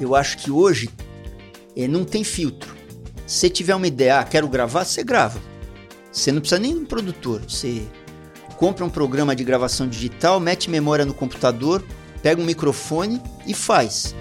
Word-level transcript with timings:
Eu 0.00 0.16
acho 0.16 0.38
que 0.38 0.50
hoje 0.50 0.90
é, 1.76 1.86
não 1.86 2.04
tem 2.04 2.24
filtro. 2.24 2.74
Se 3.28 3.48
tiver 3.48 3.76
uma 3.76 3.86
ideia, 3.86 4.18
ah, 4.18 4.24
quero 4.24 4.48
gravar, 4.48 4.84
você 4.84 5.04
grava. 5.04 5.40
Você 6.10 6.32
não 6.32 6.40
precisa 6.40 6.60
nem 6.60 6.74
de 6.74 6.80
um 6.80 6.84
produtor. 6.84 7.40
Você 7.48 7.86
compra 8.56 8.84
um 8.84 8.90
programa 8.90 9.36
de 9.36 9.44
gravação 9.44 9.86
digital, 9.86 10.40
mete 10.40 10.68
memória 10.68 11.04
no 11.04 11.14
computador, 11.14 11.80
pega 12.20 12.42
um 12.42 12.44
microfone 12.44 13.22
e 13.46 13.54
faz. 13.54 14.16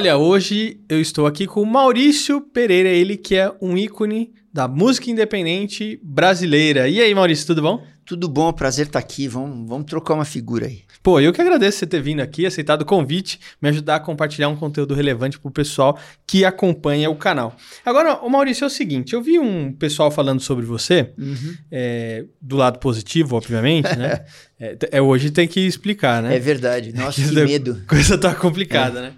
Olha, 0.00 0.16
hoje 0.16 0.80
eu 0.88 0.98
estou 0.98 1.26
aqui 1.26 1.46
com 1.46 1.60
o 1.60 1.66
Maurício 1.66 2.40
Pereira, 2.40 2.88
ele 2.88 3.18
que 3.18 3.36
é 3.36 3.52
um 3.60 3.76
ícone 3.76 4.32
da 4.50 4.66
música 4.66 5.10
independente 5.10 6.00
brasileira. 6.02 6.88
E 6.88 7.02
aí, 7.02 7.14
Maurício, 7.14 7.46
tudo 7.46 7.60
bom? 7.60 7.84
Tudo 8.10 8.28
bom, 8.28 8.52
prazer 8.52 8.88
estar 8.88 8.98
aqui. 8.98 9.28
Vamos, 9.28 9.68
vamos 9.68 9.86
trocar 9.86 10.14
uma 10.14 10.24
figura 10.24 10.66
aí. 10.66 10.82
Pô, 11.00 11.20
eu 11.20 11.32
que 11.32 11.40
agradeço 11.40 11.78
você 11.78 11.86
ter 11.86 12.02
vindo 12.02 12.18
aqui, 12.18 12.44
aceitado 12.44 12.82
o 12.82 12.84
convite, 12.84 13.38
me 13.62 13.68
ajudar 13.68 13.94
a 13.94 14.00
compartilhar 14.00 14.48
um 14.48 14.56
conteúdo 14.56 14.94
relevante 14.94 15.38
para 15.38 15.48
o 15.48 15.52
pessoal 15.52 15.96
que 16.26 16.44
acompanha 16.44 17.08
o 17.08 17.14
canal. 17.14 17.56
Agora, 17.86 18.14
o 18.14 18.28
Maurício, 18.28 18.64
é 18.64 18.66
o 18.66 18.70
seguinte: 18.70 19.12
eu 19.12 19.22
vi 19.22 19.38
um 19.38 19.72
pessoal 19.72 20.10
falando 20.10 20.40
sobre 20.40 20.66
você, 20.66 21.12
uhum. 21.16 21.54
é, 21.70 22.24
do 22.42 22.56
lado 22.56 22.80
positivo, 22.80 23.36
obviamente, 23.36 23.96
né? 23.96 24.24
é, 24.58 24.76
é, 24.90 25.00
hoje 25.00 25.30
tem 25.30 25.46
que 25.46 25.60
explicar, 25.60 26.20
né? 26.20 26.34
É 26.34 26.40
verdade. 26.40 26.92
Nossa, 26.92 27.22
que 27.22 27.30
medo. 27.30 27.80
Coisa 27.86 28.18
tá 28.18 28.34
complicada, 28.34 28.98
é. 28.98 29.02
né? 29.02 29.12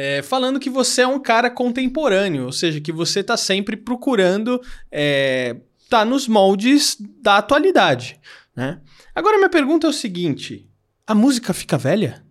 é, 0.00 0.22
falando 0.22 0.60
que 0.60 0.70
você 0.70 1.00
é 1.00 1.08
um 1.08 1.18
cara 1.18 1.50
contemporâneo, 1.50 2.44
ou 2.44 2.52
seja, 2.52 2.80
que 2.80 2.92
você 2.92 3.18
está 3.18 3.36
sempre 3.36 3.76
procurando 3.76 4.62
é, 4.92 5.56
tá 5.88 6.04
nos 6.04 6.28
moldes 6.28 6.96
da 7.22 7.38
atualidade. 7.38 8.20
Né? 8.54 8.80
Agora, 9.14 9.36
minha 9.36 9.48
pergunta 9.48 9.86
é 9.86 9.90
o 9.90 9.92
seguinte: 9.92 10.70
a 11.06 11.14
música 11.14 11.52
fica 11.52 11.78
velha? 11.78 12.24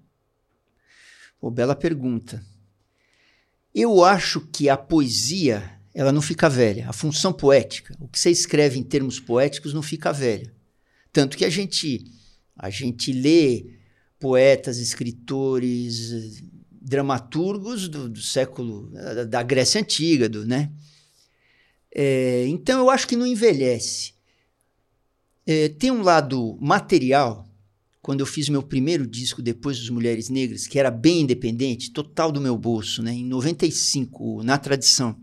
Pô, 1.39 1.51
bela 1.51 1.75
pergunta. 1.75 2.43
Eu 3.73 4.03
acho 4.03 4.41
que 4.41 4.69
a 4.69 4.77
poesia 4.77 5.77
ela 5.93 6.11
não 6.11 6.21
fica 6.21 6.49
velha. 6.49 6.89
A 6.89 6.93
função 6.93 7.33
poética, 7.33 7.95
o 7.99 8.07
que 8.07 8.19
você 8.19 8.29
escreve 8.29 8.77
em 8.79 8.83
termos 8.83 9.19
poéticos 9.19 9.73
não 9.73 9.81
fica 9.81 10.13
velha. 10.13 10.53
Tanto 11.11 11.37
que 11.37 11.45
a 11.45 11.49
gente 11.49 12.05
a 12.55 12.69
gente 12.69 13.11
lê 13.11 13.77
poetas, 14.19 14.79
escritores, 14.79 16.41
dramaturgos 16.71 17.87
do, 17.87 18.09
do 18.09 18.21
século 18.21 18.89
da, 18.91 19.23
da, 19.25 19.43
Grécia 19.43 19.79
antiga, 19.79 20.27
do, 20.27 20.45
né? 20.45 20.71
É, 21.93 22.45
então 22.47 22.79
eu 22.79 22.89
acho 22.89 23.07
que 23.07 23.15
não 23.15 23.25
envelhece. 23.25 24.13
É, 25.45 25.69
tem 25.69 25.91
um 25.91 26.01
lado 26.01 26.57
material. 26.59 27.45
Quando 28.01 28.21
eu 28.21 28.25
fiz 28.25 28.47
meu 28.47 28.63
primeiro 28.63 29.05
disco 29.05 29.41
depois 29.41 29.79
dos 29.79 29.89
Mulheres 29.89 30.29
Negras, 30.29 30.65
que 30.65 30.79
era 30.79 30.89
bem 30.89 31.21
independente, 31.21 31.91
total 31.91 32.31
do 32.31 32.39
meu 32.39 32.57
bolso, 32.57 33.03
né? 33.03 33.11
Em 33.11 33.25
95, 33.25 34.43
na 34.43 34.57
tradição. 34.57 35.17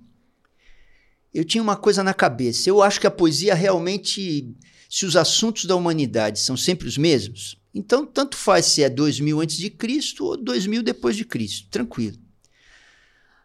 Eu 1.32 1.44
tinha 1.44 1.62
uma 1.62 1.76
coisa 1.76 2.02
na 2.02 2.12
cabeça. 2.12 2.68
Eu 2.68 2.82
acho 2.82 3.00
que 3.00 3.06
a 3.06 3.10
poesia 3.10 3.54
realmente, 3.54 4.54
se 4.88 5.06
os 5.06 5.16
assuntos 5.16 5.64
da 5.64 5.74
humanidade 5.74 6.38
são 6.38 6.56
sempre 6.56 6.86
os 6.86 6.98
mesmos, 6.98 7.58
então, 7.74 8.06
tanto 8.06 8.36
faz 8.36 8.66
se 8.66 8.84
é 8.84 8.88
2000 8.88 9.40
antes 9.40 9.56
de 9.56 9.68
Cristo 9.68 10.24
ou 10.24 10.36
2000 10.36 10.82
depois 10.82 11.16
de 11.16 11.24
Cristo, 11.24 11.68
tranquilo. 11.68 12.16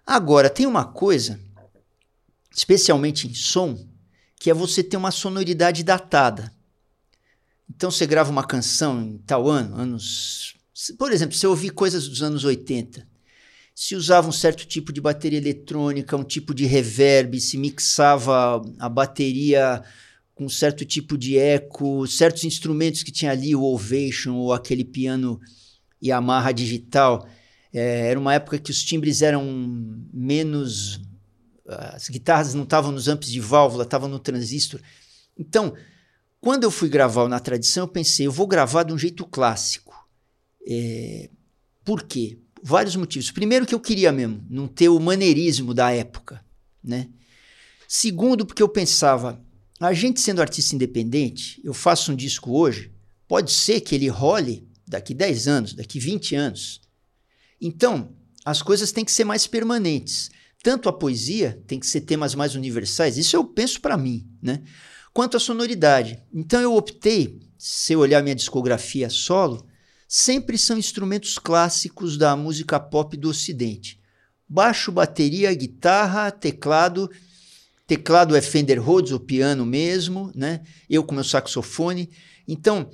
Agora, 0.06 0.50
tem 0.50 0.68
uma 0.68 0.86
coisa, 0.86 1.40
especialmente 2.60 3.26
em 3.26 3.34
som, 3.34 3.88
que 4.38 4.50
é 4.50 4.54
você 4.54 4.84
ter 4.84 4.98
uma 4.98 5.12
sonoridade 5.12 5.82
datada. 5.82 6.52
Então, 7.70 7.90
você 7.90 8.06
grava 8.06 8.30
uma 8.30 8.44
canção 8.44 9.02
em 9.02 9.18
tal 9.20 9.48
ano, 9.48 9.78
anos. 9.78 10.56
Por 10.98 11.14
exemplo, 11.14 11.36
você 11.36 11.48
ouvir 11.48 11.70
coisas 11.70 12.06
dos 12.10 12.22
anos 12.22 12.44
80, 12.44 13.08
se 13.74 13.96
usava 13.96 14.28
um 14.28 14.34
certo 14.34 14.66
tipo 14.66 14.92
de 14.92 15.00
bateria 15.00 15.40
eletrônica, 15.40 16.18
um 16.18 16.24
tipo 16.24 16.54
de 16.54 16.66
reverb, 16.66 17.40
se 17.40 17.58
mixava 17.58 18.62
a 18.78 18.90
bateria 18.90 19.82
com 20.36 20.50
certo 20.50 20.84
tipo 20.84 21.18
de 21.18 21.38
eco, 21.38 22.06
certos 22.08 22.44
instrumentos 22.44 23.04
que 23.04 23.12
tinha 23.12 23.32
ali, 23.32 23.56
o 23.56 23.64
Ovation 23.64 24.36
ou 24.36 24.52
aquele 24.52 24.84
piano 24.84 25.40
Yamaha 26.04 26.52
digital. 26.52 27.26
É, 27.72 28.10
era 28.10 28.20
uma 28.20 28.34
época 28.34 28.60
que 28.60 28.72
os 28.72 28.84
timbres 28.84 29.22
eram 29.22 29.46
menos. 30.14 31.00
As 31.70 32.10
guitarras 32.10 32.54
não 32.54 32.64
estavam 32.64 32.92
nos 32.92 33.08
amps 33.08 33.30
de 33.30 33.40
válvula, 33.40 33.84
estavam 33.84 34.10
no 34.10 34.20
transistor. 34.20 34.82
Então, 35.38 35.76
quando 36.42 36.64
eu 36.64 36.72
fui 36.72 36.90
gravar 36.90 37.28
Na 37.28 37.40
Tradição, 37.40 37.84
eu 37.84 37.88
pensei, 37.88 38.26
eu 38.26 38.32
vou 38.32 38.48
gravar 38.48 38.84
de 38.84 38.94
um 38.94 38.98
jeito 38.98 39.26
clássico. 39.26 39.94
É, 40.68 41.30
por 41.84 42.04
quê? 42.04 42.40
Vários 42.62 42.96
motivos. 42.96 43.32
Primeiro, 43.32 43.66
que 43.66 43.76
eu 43.76 43.80
queria 43.80 44.12
mesmo 44.12 44.46
não 44.50 44.68
ter 44.68 44.90
o 44.90 45.00
maneirismo 45.00 45.74
da 45.74 45.92
época. 45.92 46.44
Né? 46.84 47.10
Segundo, 47.88 48.46
porque 48.46 48.64
eu 48.64 48.70
pensava, 48.70 49.44
a 49.80 49.94
gente 49.94 50.20
sendo 50.20 50.42
artista 50.42 50.76
independente, 50.76 51.62
eu 51.64 51.74
faço 51.74 52.12
um 52.12 52.16
disco 52.16 52.52
hoje, 52.52 52.92
pode 53.28 53.52
ser 53.52 53.82
que 53.82 53.96
ele 53.96 54.08
role 54.08 54.68
daqui 54.88 55.14
10 55.14 55.48
anos, 55.48 55.74
daqui 55.74 56.00
20 56.00 56.36
anos. 56.36 56.82
Então, 57.62 58.16
as 58.44 58.62
coisas 58.62 58.92
têm 58.92 59.06
que 59.06 59.12
ser 59.12 59.24
mais 59.24 59.46
permanentes. 59.46 60.32
Tanto 60.62 60.90
a 60.90 60.94
poesia 60.94 61.62
tem 61.68 61.80
que 61.80 61.88
ser 61.88 62.02
temas 62.02 62.36
mais 62.36 62.56
universais, 62.56 63.18
isso 63.18 63.36
eu 63.36 63.46
penso 63.46 63.80
para 63.80 63.98
mim, 63.98 64.28
né? 64.42 64.62
Quanto 65.14 65.38
a 65.38 65.40
sonoridade. 65.40 66.22
Então 66.34 66.62
eu 66.62 66.76
optei, 66.76 67.40
se 67.58 67.94
eu 67.94 68.00
olhar 68.00 68.22
minha 68.22 68.36
discografia 68.36 69.10
solo, 69.10 69.66
sempre 70.08 70.58
são 70.58 70.78
instrumentos 70.78 71.38
clássicos 71.38 72.18
da 72.18 72.36
música 72.36 72.80
pop 72.80 73.16
do 73.16 73.30
ocidente. 73.30 74.00
Baixo, 74.48 74.92
bateria, 74.92 75.54
guitarra, 75.54 76.32
teclado 76.32 77.10
Teclado 77.90 78.36
é 78.36 78.42
Fender 78.42 78.80
Rhodes, 78.80 79.12
o 79.14 79.20
piano 79.20 79.66
mesmo, 79.66 80.32
né? 80.36 80.62
Eu 80.88 81.04
com 81.04 81.16
meu 81.16 81.24
saxofone. 81.24 82.08
Então, 82.48 82.88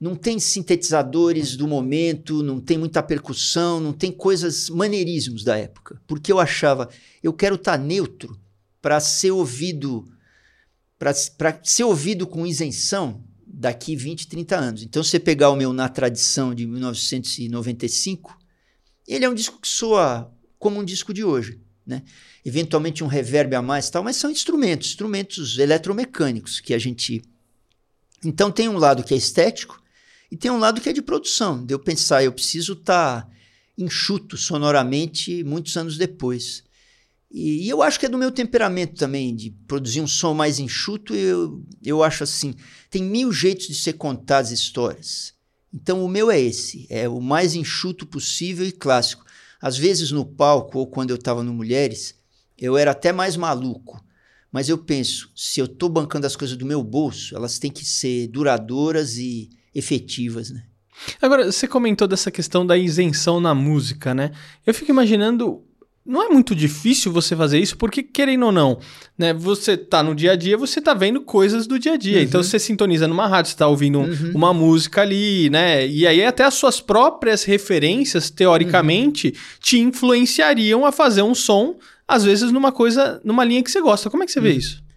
não 0.00 0.14
tem 0.14 0.38
sintetizadores 0.38 1.56
do 1.56 1.66
momento, 1.66 2.42
não 2.42 2.60
tem 2.60 2.78
muita 2.78 3.02
percussão, 3.02 3.80
não 3.80 3.92
tem 3.92 4.12
coisas 4.12 4.68
maneirismos 4.68 5.42
da 5.42 5.56
época. 5.56 6.00
Porque 6.06 6.30
eu 6.30 6.38
achava, 6.38 6.88
eu 7.22 7.32
quero 7.32 7.56
estar 7.56 7.78
tá 7.78 7.84
neutro 7.84 8.38
para 8.80 9.00
ser 9.00 9.30
ouvido 9.30 10.06
para 10.98 11.60
ser 11.62 11.84
ouvido 11.84 12.26
com 12.26 12.44
isenção 12.44 13.22
daqui 13.46 13.94
20, 13.94 14.26
30 14.26 14.56
anos. 14.56 14.82
Então, 14.82 15.02
você 15.02 15.20
pegar 15.20 15.50
o 15.50 15.54
meu 15.54 15.72
Na 15.72 15.88
Tradição 15.88 16.52
de 16.52 16.66
1995, 16.66 18.36
ele 19.06 19.24
é 19.24 19.28
um 19.28 19.34
disco 19.34 19.60
que 19.60 19.68
soa 19.68 20.28
como 20.58 20.80
um 20.80 20.84
disco 20.84 21.14
de 21.14 21.22
hoje 21.22 21.60
né? 21.88 22.02
eventualmente 22.44 23.02
um 23.02 23.06
reverb 23.06 23.54
a 23.54 23.62
mais 23.62 23.88
tal, 23.88 24.04
mas 24.04 24.16
são 24.16 24.30
instrumentos, 24.30 24.88
instrumentos 24.88 25.58
eletromecânicos 25.58 26.60
que 26.60 26.74
a 26.74 26.78
gente. 26.78 27.22
Então 28.22 28.52
tem 28.52 28.68
um 28.68 28.76
lado 28.76 29.02
que 29.02 29.14
é 29.14 29.16
estético 29.16 29.82
e 30.30 30.36
tem 30.36 30.50
um 30.50 30.58
lado 30.58 30.80
que 30.80 30.88
é 30.88 30.92
de 30.92 31.02
produção. 31.02 31.64
De 31.64 31.74
eu 31.74 31.78
pensar, 31.78 32.22
eu 32.22 32.32
preciso 32.32 32.74
estar 32.74 33.22
tá 33.22 33.30
enxuto 33.76 34.36
sonoramente 34.36 35.42
muitos 35.44 35.76
anos 35.76 35.96
depois. 35.96 36.64
E, 37.30 37.66
e, 37.66 37.68
eu 37.68 37.82
acho 37.82 38.00
que 38.00 38.06
é 38.06 38.08
do 38.08 38.18
meu 38.18 38.30
temperamento 38.30 38.94
também, 38.94 39.34
de 39.34 39.50
produzir 39.66 40.00
um 40.00 40.06
som 40.06 40.34
mais 40.34 40.58
enxuto. 40.58 41.14
Eu, 41.14 41.62
eu 41.82 42.02
acho 42.02 42.24
assim: 42.24 42.54
tem 42.90 43.02
mil 43.02 43.32
jeitos 43.32 43.66
de 43.68 43.74
ser 43.74 43.94
contadas 43.94 44.50
histórias. 44.50 45.34
Então 45.72 46.04
o 46.04 46.08
meu 46.08 46.30
é 46.30 46.40
esse: 46.40 46.86
é 46.90 47.08
o 47.08 47.20
mais 47.20 47.54
enxuto 47.54 48.06
possível 48.06 48.66
e 48.66 48.72
clássico. 48.72 49.24
Às 49.60 49.76
vezes 49.76 50.10
no 50.10 50.24
palco 50.24 50.78
ou 50.78 50.86
quando 50.86 51.10
eu 51.10 51.16
estava 51.16 51.42
no 51.42 51.52
Mulheres, 51.52 52.14
eu 52.56 52.76
era 52.76 52.92
até 52.92 53.12
mais 53.12 53.36
maluco. 53.36 54.02
Mas 54.50 54.68
eu 54.68 54.78
penso, 54.78 55.30
se 55.36 55.60
eu 55.60 55.66
estou 55.66 55.90
bancando 55.90 56.26
as 56.26 56.34
coisas 56.34 56.56
do 56.56 56.64
meu 56.64 56.82
bolso, 56.82 57.36
elas 57.36 57.58
têm 57.58 57.70
que 57.70 57.84
ser 57.84 58.28
duradouras 58.28 59.18
e 59.18 59.50
efetivas, 59.78 60.50
né? 60.50 60.62
Agora, 61.22 61.50
você 61.50 61.68
comentou 61.68 62.08
dessa 62.08 62.30
questão 62.30 62.66
da 62.66 62.76
isenção 62.76 63.40
na 63.40 63.54
música, 63.54 64.14
né? 64.14 64.32
Eu 64.66 64.74
fico 64.74 64.90
imaginando 64.90 65.62
não 66.08 66.22
é 66.22 66.28
muito 66.30 66.54
difícil 66.54 67.12
você 67.12 67.36
fazer 67.36 67.58
isso, 67.58 67.76
porque, 67.76 68.02
querendo 68.02 68.46
ou 68.46 68.52
não, 68.52 68.78
né, 69.16 69.34
você 69.34 69.76
tá 69.76 70.02
no 70.02 70.14
dia 70.14 70.32
a 70.32 70.36
dia, 70.36 70.56
você 70.56 70.80
tá 70.80 70.94
vendo 70.94 71.20
coisas 71.20 71.66
do 71.66 71.78
dia 71.78 71.92
a 71.92 71.96
dia. 71.98 72.16
Uhum. 72.16 72.22
Então 72.22 72.42
você 72.42 72.58
sintoniza 72.58 73.06
numa 73.06 73.26
rádio, 73.26 73.50
você 73.50 73.58
tá 73.58 73.68
ouvindo 73.68 73.98
uhum. 73.98 74.32
uma 74.34 74.54
música 74.54 75.02
ali, 75.02 75.50
né? 75.50 75.86
E 75.86 76.06
aí 76.06 76.24
até 76.24 76.44
as 76.44 76.54
suas 76.54 76.80
próprias 76.80 77.44
referências, 77.44 78.30
teoricamente, 78.30 79.28
uhum. 79.28 79.34
te 79.60 79.78
influenciariam 79.80 80.86
a 80.86 80.90
fazer 80.90 81.20
um 81.20 81.34
som, 81.34 81.76
às 82.06 82.24
vezes, 82.24 82.50
numa 82.50 82.72
coisa, 82.72 83.20
numa 83.22 83.44
linha 83.44 83.62
que 83.62 83.70
você 83.70 83.82
gosta. 83.82 84.08
Como 84.08 84.22
é 84.22 84.26
que 84.26 84.32
você 84.32 84.40
vê 84.40 84.52
uhum. 84.52 84.56
isso? 84.56 84.87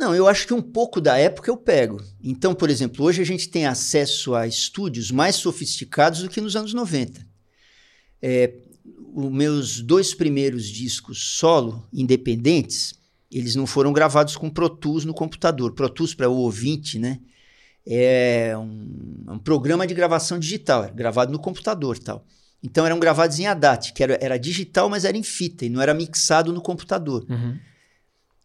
Não, 0.00 0.14
eu 0.14 0.26
acho 0.26 0.46
que 0.46 0.54
um 0.54 0.62
pouco 0.62 0.98
da 0.98 1.18
época 1.18 1.50
eu 1.50 1.58
pego. 1.58 2.02
Então, 2.24 2.54
por 2.54 2.70
exemplo, 2.70 3.04
hoje 3.04 3.20
a 3.20 3.24
gente 3.24 3.50
tem 3.50 3.66
acesso 3.66 4.34
a 4.34 4.46
estúdios 4.46 5.10
mais 5.10 5.36
sofisticados 5.36 6.22
do 6.22 6.30
que 6.30 6.40
nos 6.40 6.56
anos 6.56 6.72
90. 6.72 7.20
É, 8.22 8.54
os 9.14 9.30
meus 9.30 9.82
dois 9.82 10.14
primeiros 10.14 10.66
discos 10.66 11.36
solo, 11.36 11.86
independentes, 11.92 12.94
eles 13.30 13.54
não 13.54 13.66
foram 13.66 13.92
gravados 13.92 14.38
com 14.38 14.48
Pro 14.48 14.70
Tools 14.70 15.04
no 15.04 15.12
computador. 15.12 15.74
Pro 15.74 15.90
Tools, 15.90 16.14
para 16.14 16.30
o 16.30 16.36
ouvinte, 16.36 16.98
né? 16.98 17.20
É 17.86 18.56
um, 18.56 19.34
um, 19.34 19.38
programa 19.38 19.86
de 19.86 19.92
gravação 19.92 20.38
digital, 20.38 20.90
gravado 20.94 21.30
no 21.30 21.38
computador 21.38 21.98
tal. 21.98 22.24
Então 22.62 22.86
eram 22.86 22.98
gravados 22.98 23.38
em 23.38 23.46
ADAT, 23.46 23.92
que 23.92 24.02
era, 24.02 24.18
era 24.18 24.38
digital, 24.38 24.88
mas 24.88 25.04
era 25.04 25.16
em 25.16 25.22
fita 25.22 25.66
e 25.66 25.68
não 25.68 25.82
era 25.82 25.92
mixado 25.92 26.54
no 26.54 26.62
computador. 26.62 27.26
Uhum. 27.28 27.58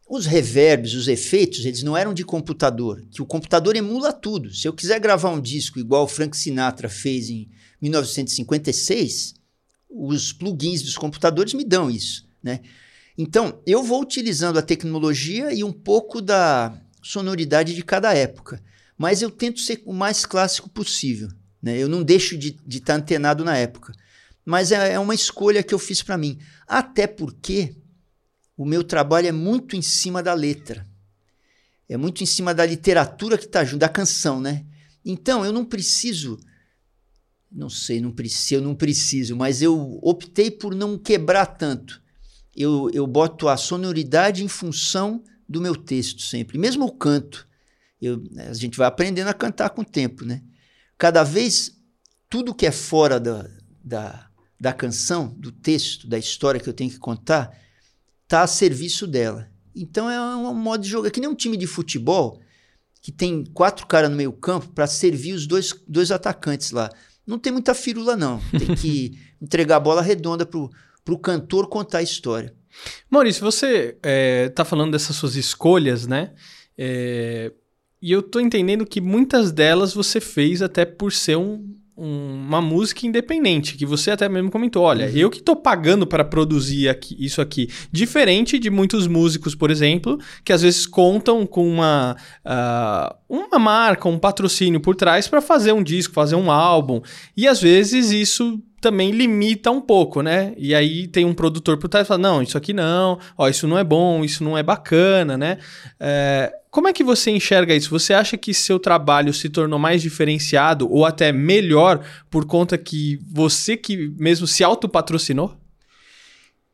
Os 0.07 0.27
reverbs, 0.27 0.93
os 0.93 1.07
efeitos, 1.07 1.65
eles 1.65 1.81
não 1.81 1.97
eram 1.97 2.13
de 2.13 2.23
computador, 2.23 3.03
que 3.09 3.23
o 3.23 3.25
computador 3.25 3.75
emula 3.75 4.13
tudo. 4.13 4.53
Se 4.53 4.67
eu 4.67 4.73
quiser 4.73 4.99
gravar 4.99 5.31
um 5.31 5.41
disco 5.41 5.79
igual 5.79 6.03
o 6.03 6.07
Frank 6.07 6.37
Sinatra 6.37 6.87
fez 6.87 7.29
em 7.29 7.49
1956, 7.81 9.33
os 9.89 10.31
plugins 10.31 10.83
dos 10.83 10.95
computadores 10.95 11.53
me 11.53 11.63
dão 11.63 11.89
isso, 11.89 12.27
né? 12.43 12.59
Então, 13.17 13.61
eu 13.65 13.81
vou 13.81 14.01
utilizando 14.01 14.59
a 14.59 14.61
tecnologia 14.61 15.51
e 15.53 15.63
um 15.63 15.71
pouco 15.71 16.21
da 16.21 16.77
sonoridade 17.01 17.73
de 17.73 17.81
cada 17.81 18.13
época, 18.13 18.61
mas 18.97 19.21
eu 19.21 19.31
tento 19.31 19.59
ser 19.59 19.81
o 19.85 19.93
mais 19.93 20.25
clássico 20.25 20.69
possível, 20.69 21.29
né? 21.61 21.77
Eu 21.77 21.89
não 21.89 22.03
deixo 22.03 22.37
de 22.37 22.49
estar 22.49 22.63
de 22.67 22.79
tá 22.79 22.95
antenado 22.95 23.43
na 23.43 23.57
época, 23.57 23.93
mas 24.45 24.71
é, 24.71 24.93
é 24.93 24.99
uma 24.99 25.15
escolha 25.15 25.63
que 25.63 25.73
eu 25.73 25.79
fiz 25.79 26.03
para 26.03 26.17
mim, 26.17 26.37
até 26.67 27.07
porque 27.07 27.75
o 28.57 28.65
meu 28.65 28.83
trabalho 28.83 29.27
é 29.27 29.31
muito 29.31 29.75
em 29.75 29.81
cima 29.81 30.23
da 30.23 30.33
letra. 30.33 30.87
É 31.87 31.97
muito 31.97 32.23
em 32.23 32.25
cima 32.25 32.53
da 32.53 32.65
literatura 32.65 33.37
que 33.37 33.45
está 33.45 33.63
junto, 33.63 33.81
da 33.81 33.89
canção, 33.89 34.39
né? 34.39 34.65
Então, 35.03 35.45
eu 35.45 35.51
não 35.51 35.63
preciso. 35.63 36.39
Não 37.51 37.69
sei, 37.69 38.01
não 38.01 38.11
preciso, 38.11 38.55
eu 38.55 38.61
não 38.61 38.75
preciso, 38.75 39.35
mas 39.35 39.61
eu 39.61 39.99
optei 40.01 40.49
por 40.49 40.73
não 40.73 40.97
quebrar 40.97 41.45
tanto. 41.45 42.01
Eu, 42.55 42.89
eu 42.93 43.05
boto 43.05 43.47
a 43.47 43.55
sonoridade 43.55 44.43
em 44.43 44.47
função 44.47 45.23
do 45.47 45.61
meu 45.61 45.75
texto 45.75 46.21
sempre. 46.21 46.57
Mesmo 46.57 46.85
o 46.85 46.91
canto. 46.91 47.47
Eu, 48.01 48.23
a 48.37 48.53
gente 48.53 48.77
vai 48.77 48.87
aprendendo 48.87 49.27
a 49.27 49.33
cantar 49.33 49.69
com 49.69 49.81
o 49.81 49.85
tempo, 49.85 50.25
né? 50.25 50.41
Cada 50.97 51.23
vez, 51.23 51.77
tudo 52.29 52.53
que 52.53 52.65
é 52.65 52.71
fora 52.71 53.19
da, 53.19 53.47
da, 53.83 54.27
da 54.59 54.73
canção, 54.73 55.27
do 55.37 55.51
texto, 55.51 56.07
da 56.07 56.17
história 56.17 56.59
que 56.59 56.67
eu 56.67 56.73
tenho 56.73 56.89
que 56.89 56.97
contar, 56.97 57.55
está 58.25 58.41
a 58.41 58.47
serviço 58.47 59.07
dela. 59.07 59.49
Então 59.75 60.09
é 60.09 60.19
um 60.35 60.53
modo 60.53 60.83
de 60.83 60.89
jogo. 60.89 61.07
É 61.07 61.11
que 61.11 61.19
nem 61.19 61.29
um 61.29 61.35
time 61.35 61.57
de 61.57 61.67
futebol 61.67 62.41
que 63.01 63.11
tem 63.11 63.43
quatro 63.53 63.85
caras 63.85 64.09
no 64.09 64.15
meio 64.15 64.33
campo 64.33 64.69
para 64.69 64.87
servir 64.87 65.33
os 65.33 65.45
dois, 65.45 65.73
dois 65.87 66.11
atacantes 66.11 66.71
lá. 66.71 66.89
Não 67.25 67.37
tem 67.37 67.51
muita 67.51 67.73
firula, 67.73 68.15
não. 68.15 68.39
Tem 68.51 68.75
que 68.75 69.19
entregar 69.41 69.77
a 69.77 69.79
bola 69.79 70.01
redonda 70.01 70.45
pro, 70.45 70.69
pro 71.03 71.17
cantor 71.17 71.67
contar 71.67 71.99
a 71.99 72.03
história. 72.03 72.53
Maurício, 73.09 73.41
você 73.41 73.97
é, 74.03 74.49
tá 74.49 74.65
falando 74.65 74.91
dessas 74.91 75.15
suas 75.15 75.35
escolhas, 75.35 76.07
né? 76.07 76.33
É, 76.77 77.51
e 78.01 78.11
eu 78.11 78.21
tô 78.21 78.39
entendendo 78.39 78.85
que 78.85 78.99
muitas 78.99 79.51
delas 79.51 79.93
você 79.93 80.19
fez 80.19 80.61
até 80.61 80.83
por 80.83 81.11
ser 81.11 81.37
um, 81.37 81.75
uma 81.97 82.61
música 82.61 83.07
independente, 83.07 83.77
que 83.77 83.85
você 83.85 84.11
até 84.11 84.27
mesmo 84.27 84.51
comentou, 84.51 84.83
olha, 84.83 85.05
uhum. 85.05 85.15
eu 85.15 85.29
que 85.29 85.37
estou 85.37 85.55
pagando 85.55 86.05
para 86.05 86.25
produzir 86.25 86.89
aqui, 86.89 87.15
isso 87.17 87.41
aqui, 87.41 87.69
diferente 87.91 88.59
de 88.59 88.69
muitos 88.69 89.07
músicos, 89.07 89.55
por 89.55 89.71
exemplo, 89.71 90.19
que 90.43 90.51
às 90.51 90.61
vezes 90.61 90.85
contam 90.85 91.45
com 91.45 91.65
uma, 91.67 92.17
uh, 92.45 93.15
uma 93.29 93.57
marca, 93.57 94.09
um 94.09 94.19
patrocínio 94.19 94.81
por 94.81 94.95
trás 94.95 95.27
para 95.27 95.41
fazer 95.41 95.71
um 95.71 95.81
disco, 95.81 96.13
fazer 96.13 96.35
um 96.35 96.51
álbum, 96.51 97.01
e 97.35 97.47
às 97.47 97.61
vezes 97.61 98.11
isso 98.11 98.61
também 98.81 99.11
limita 99.11 99.71
um 99.71 99.81
pouco, 99.81 100.21
né? 100.21 100.53
E 100.57 100.75
aí 100.75 101.07
tem 101.07 101.25
um 101.25 101.33
produtor 101.33 101.77
por 101.77 101.89
trás 101.89 102.05
e 102.05 102.07
fala, 102.07 102.21
não, 102.21 102.41
isso 102.41 102.57
aqui 102.57 102.73
não, 102.73 103.19
ó, 103.37 103.49
isso 103.49 103.67
não 103.67 103.77
é 103.77 103.83
bom, 103.83 104.23
isso 104.23 104.43
não 104.43 104.57
é 104.57 104.61
bacana, 104.61 105.37
né? 105.37 105.57
É, 105.99 106.53
como 106.69 106.87
é 106.87 106.93
que 106.93 107.03
você 107.03 107.31
enxerga 107.31 107.73
isso? 107.73 107.89
Você 107.89 108.13
acha 108.13 108.37
que 108.37 108.53
seu 108.53 108.77
trabalho 108.77 109.33
se 109.33 109.49
tornou 109.49 109.79
mais 109.79 110.01
diferenciado 110.01 110.91
ou 110.91 111.05
até 111.05 111.31
melhor 111.31 112.05
por 112.29 112.45
conta 112.45 112.77
que 112.77 113.19
você 113.31 113.77
que 113.77 114.13
mesmo 114.19 114.45
se 114.45 114.63
autopatrocinou? 114.63 115.57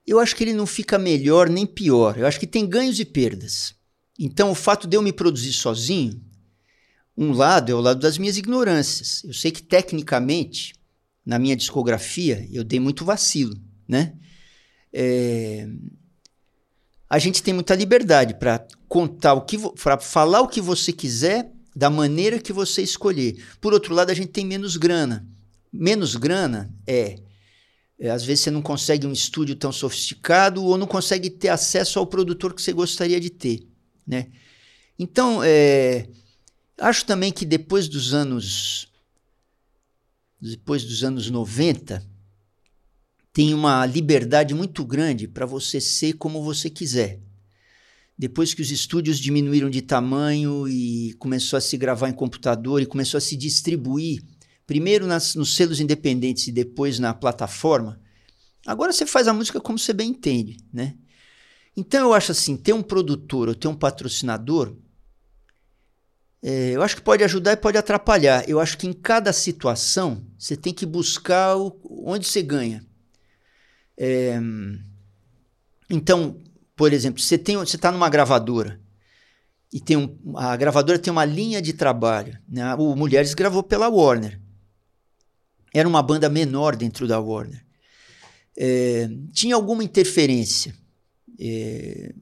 Eu 0.06 0.20
acho 0.20 0.36
que 0.36 0.44
ele 0.44 0.54
não 0.54 0.66
fica 0.66 0.98
melhor 0.98 1.50
nem 1.50 1.66
pior. 1.66 2.18
Eu 2.18 2.26
acho 2.26 2.40
que 2.40 2.48
tem 2.48 2.68
ganhos 2.68 3.00
e 3.00 3.06
perdas. 3.06 3.76
Então, 4.20 4.52
o 4.52 4.56
fato 4.56 4.88
de 4.88 4.98
eu 4.98 5.02
me 5.02 5.14
produzir 5.14 5.54
sozinho, 5.54 6.20
um 7.16 7.32
lado 7.32 7.72
é 7.72 7.76
o 7.76 7.80
lado 7.80 8.00
das 8.00 8.18
minhas 8.18 8.38
ignorâncias. 8.38 9.24
Eu 9.24 9.34
sei 9.34 9.52
que 9.52 9.62
tecnicamente 9.62 10.74
na 11.26 11.38
minha 11.38 11.56
discografia, 11.56 12.48
eu 12.52 12.64
dei 12.64 12.80
muito 12.80 13.06
vacilo, 13.06 13.56
né? 13.88 14.14
É... 14.92 15.68
A 17.10 17.20
gente 17.20 17.44
tem 17.44 17.54
muita 17.54 17.76
liberdade 17.76 18.36
para 18.36 18.66
contar 18.88 19.34
o 19.34 19.42
que, 19.42 19.58
para 19.82 20.00
falar 20.00 20.42
o 20.42 20.48
que 20.48 20.62
você 20.62 20.94
quiser 20.94 21.52
da 21.76 21.90
maneira 21.90 22.40
que 22.40 22.54
você 22.54 22.82
escolher. 22.82 23.42
Por 23.60 23.74
outro 23.74 23.94
lado, 23.94 24.12
a 24.12 24.14
gente 24.14 24.30
tem 24.30 24.46
menos 24.46 24.78
grana. 24.78 25.28
Menos 25.72 26.16
grana 26.16 26.74
é, 26.88 27.20
é 28.00 28.10
às 28.10 28.24
vezes 28.24 28.44
você 28.44 28.52
não 28.52 28.62
consegue 28.62 29.08
um 29.08 29.12
estúdio 29.12 29.56
tão 29.56 29.72
sofisticado 29.72 30.64
ou 30.64 30.78
não 30.78 30.88
consegue 30.88 31.30
ter 31.30 31.50
acesso 31.50 32.00
ao 32.00 32.08
produtor 32.08 32.54
que 32.54 32.62
você 32.62 32.74
gostaria 32.74 33.20
de 33.20 33.30
ter, 33.30 33.68
né? 34.06 34.28
Então, 35.00 35.42
é, 35.44 36.08
acho 36.78 37.06
também 37.06 37.32
que 37.32 37.46
depois 37.46 37.88
dos 37.88 38.14
anos 38.14 38.91
depois 40.42 40.84
dos 40.84 41.04
anos 41.04 41.30
90, 41.30 42.04
tem 43.32 43.54
uma 43.54 43.86
liberdade 43.86 44.54
muito 44.54 44.84
grande 44.84 45.28
para 45.28 45.46
você 45.46 45.80
ser 45.80 46.14
como 46.14 46.44
você 46.44 46.70
quiser. 46.70 47.20
Depois 48.18 48.54
que 48.54 48.62
os 48.62 48.72
estúdios 48.72 49.20
diminuíram 49.20 49.70
de 49.70 49.82
tamanho 49.82 50.68
e 50.68 51.14
começou 51.14 51.58
a 51.58 51.62
se 51.62 51.78
gravar 51.78 52.10
em 52.10 52.14
computador 52.14 52.82
e 52.82 52.86
começou 52.86 53.18
a 53.18 53.22
se 53.22 53.36
distribuir, 53.36 54.24
primeiro 54.66 55.06
nas, 55.08 55.36
nos 55.36 55.56
selos 55.56 55.80
independentes 55.80 56.48
e 56.48 56.52
depois 56.52 57.00
na 57.00 57.14
plataforma, 57.14 58.02
agora 58.66 58.92
você 58.92 59.06
faz 59.06 59.28
a 59.28 59.34
música 59.34 59.62
como 59.62 59.80
você 59.80 59.94
bem 59.94 60.10
entende, 60.10 60.58
né? 60.74 60.96
Então 61.76 62.08
eu 62.08 62.14
acho 62.14 62.32
assim, 62.32 62.58
ter 62.58 62.74
um 62.74 62.84
produtor 62.84 63.48
ou 63.48 63.56
ter 63.56 63.68
um 63.68 63.76
patrocinador 63.76 64.76
é, 66.44 66.72
eu 66.72 66.82
acho 66.82 66.96
que 66.96 67.02
pode 67.02 67.24
ajudar 67.24 67.54
e 67.54 67.58
pode 67.58 67.78
atrapalhar. 67.78 68.50
Eu 68.50 68.60
acho 68.60 68.78
que 68.78 68.88
em 68.88 68.94
cada 68.94 69.32
situação 69.32 70.26
você 70.42 70.58
tem 70.58 70.74
que 70.74 70.88
buscar 70.88 71.56
o, 71.56 71.80
onde 72.04 72.26
você 72.26 72.42
ganha. 72.42 72.84
É, 73.96 74.40
então, 75.88 76.42
por 76.76 76.92
exemplo, 76.92 77.22
você 77.22 77.36
está 77.36 77.92
numa 77.92 78.10
gravadora 78.10 78.82
e 79.72 79.80
tem 79.80 79.98
um, 79.98 80.18
a 80.36 80.58
gravadora 80.58 80.98
tem 80.98 81.12
uma 81.12 81.26
linha 81.26 81.62
de 81.62 81.74
trabalho. 81.74 82.40
Né? 82.50 82.74
O 82.74 82.96
Mulheres 82.96 83.36
gravou 83.36 83.62
pela 83.62 83.88
Warner. 83.88 84.42
Era 85.72 85.88
uma 85.88 86.02
banda 86.02 86.28
menor 86.28 86.76
dentro 86.76 87.08
da 87.08 87.20
Warner. 87.20 87.64
É, 88.58 89.08
tinha 89.32 89.54
alguma 89.54 89.84
interferência. 89.84 90.76
É, 91.40 92.16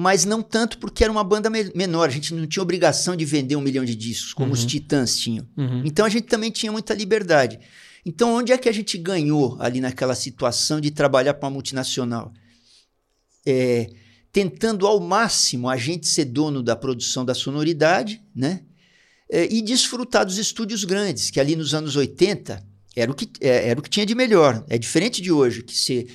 mas 0.00 0.24
não 0.24 0.42
tanto 0.42 0.78
porque 0.78 1.04
era 1.04 1.12
uma 1.12 1.22
banda 1.22 1.50
me 1.50 1.70
menor. 1.74 2.08
A 2.08 2.12
gente 2.12 2.32
não 2.32 2.46
tinha 2.46 2.62
obrigação 2.62 3.14
de 3.14 3.26
vender 3.26 3.54
um 3.54 3.60
milhão 3.60 3.84
de 3.84 3.94
discos, 3.94 4.32
como 4.32 4.48
uhum. 4.48 4.54
os 4.54 4.64
Titãs 4.64 5.18
tinham. 5.18 5.46
Uhum. 5.58 5.82
Então 5.84 6.06
a 6.06 6.08
gente 6.08 6.26
também 6.26 6.50
tinha 6.50 6.72
muita 6.72 6.94
liberdade. 6.94 7.60
Então, 8.04 8.34
onde 8.34 8.50
é 8.50 8.56
que 8.56 8.66
a 8.66 8.72
gente 8.72 8.96
ganhou 8.96 9.58
ali 9.60 9.78
naquela 9.78 10.14
situação 10.14 10.80
de 10.80 10.90
trabalhar 10.90 11.34
para 11.34 11.46
uma 11.46 11.52
multinacional? 11.52 12.32
É, 13.44 13.90
tentando 14.32 14.86
ao 14.86 14.98
máximo 15.00 15.68
a 15.68 15.76
gente 15.76 16.08
ser 16.08 16.24
dono 16.24 16.62
da 16.62 16.74
produção 16.74 17.22
da 17.22 17.34
sonoridade, 17.34 18.22
né? 18.34 18.62
É, 19.28 19.46
e 19.52 19.60
desfrutar 19.60 20.24
dos 20.24 20.38
estúdios 20.38 20.82
grandes, 20.82 21.30
que 21.30 21.38
ali 21.38 21.54
nos 21.54 21.74
anos 21.74 21.94
80 21.94 22.66
era 22.96 23.12
o 23.12 23.14
que, 23.14 23.30
é, 23.38 23.68
era 23.68 23.78
o 23.78 23.82
que 23.82 23.90
tinha 23.90 24.06
de 24.06 24.14
melhor. 24.14 24.64
É 24.66 24.78
diferente 24.78 25.20
de 25.20 25.30
hoje, 25.30 25.62
que 25.62 25.76
você 25.76 26.06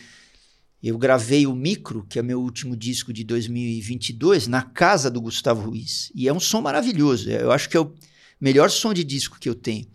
eu 0.87 0.99
gravei 0.99 1.47
o 1.47 1.55
Micro, 1.55 2.05
que 2.07 2.19
é 2.19 2.21
meu 2.21 2.39
último 2.39 2.77
disco 2.77 3.11
de 3.11 3.23
2022, 3.23 4.45
na 4.45 4.61
casa 4.61 5.09
do 5.09 5.19
Gustavo 5.19 5.67
Ruiz. 5.69 6.11
E 6.13 6.27
é 6.27 6.33
um 6.33 6.39
som 6.39 6.61
maravilhoso. 6.61 7.27
Eu 7.27 7.51
acho 7.51 7.67
que 7.67 7.75
é 7.75 7.79
o 7.79 7.91
melhor 8.39 8.69
som 8.69 8.93
de 8.93 9.03
disco 9.03 9.39
que 9.39 9.49
eu 9.49 9.55
tenho. 9.55 9.87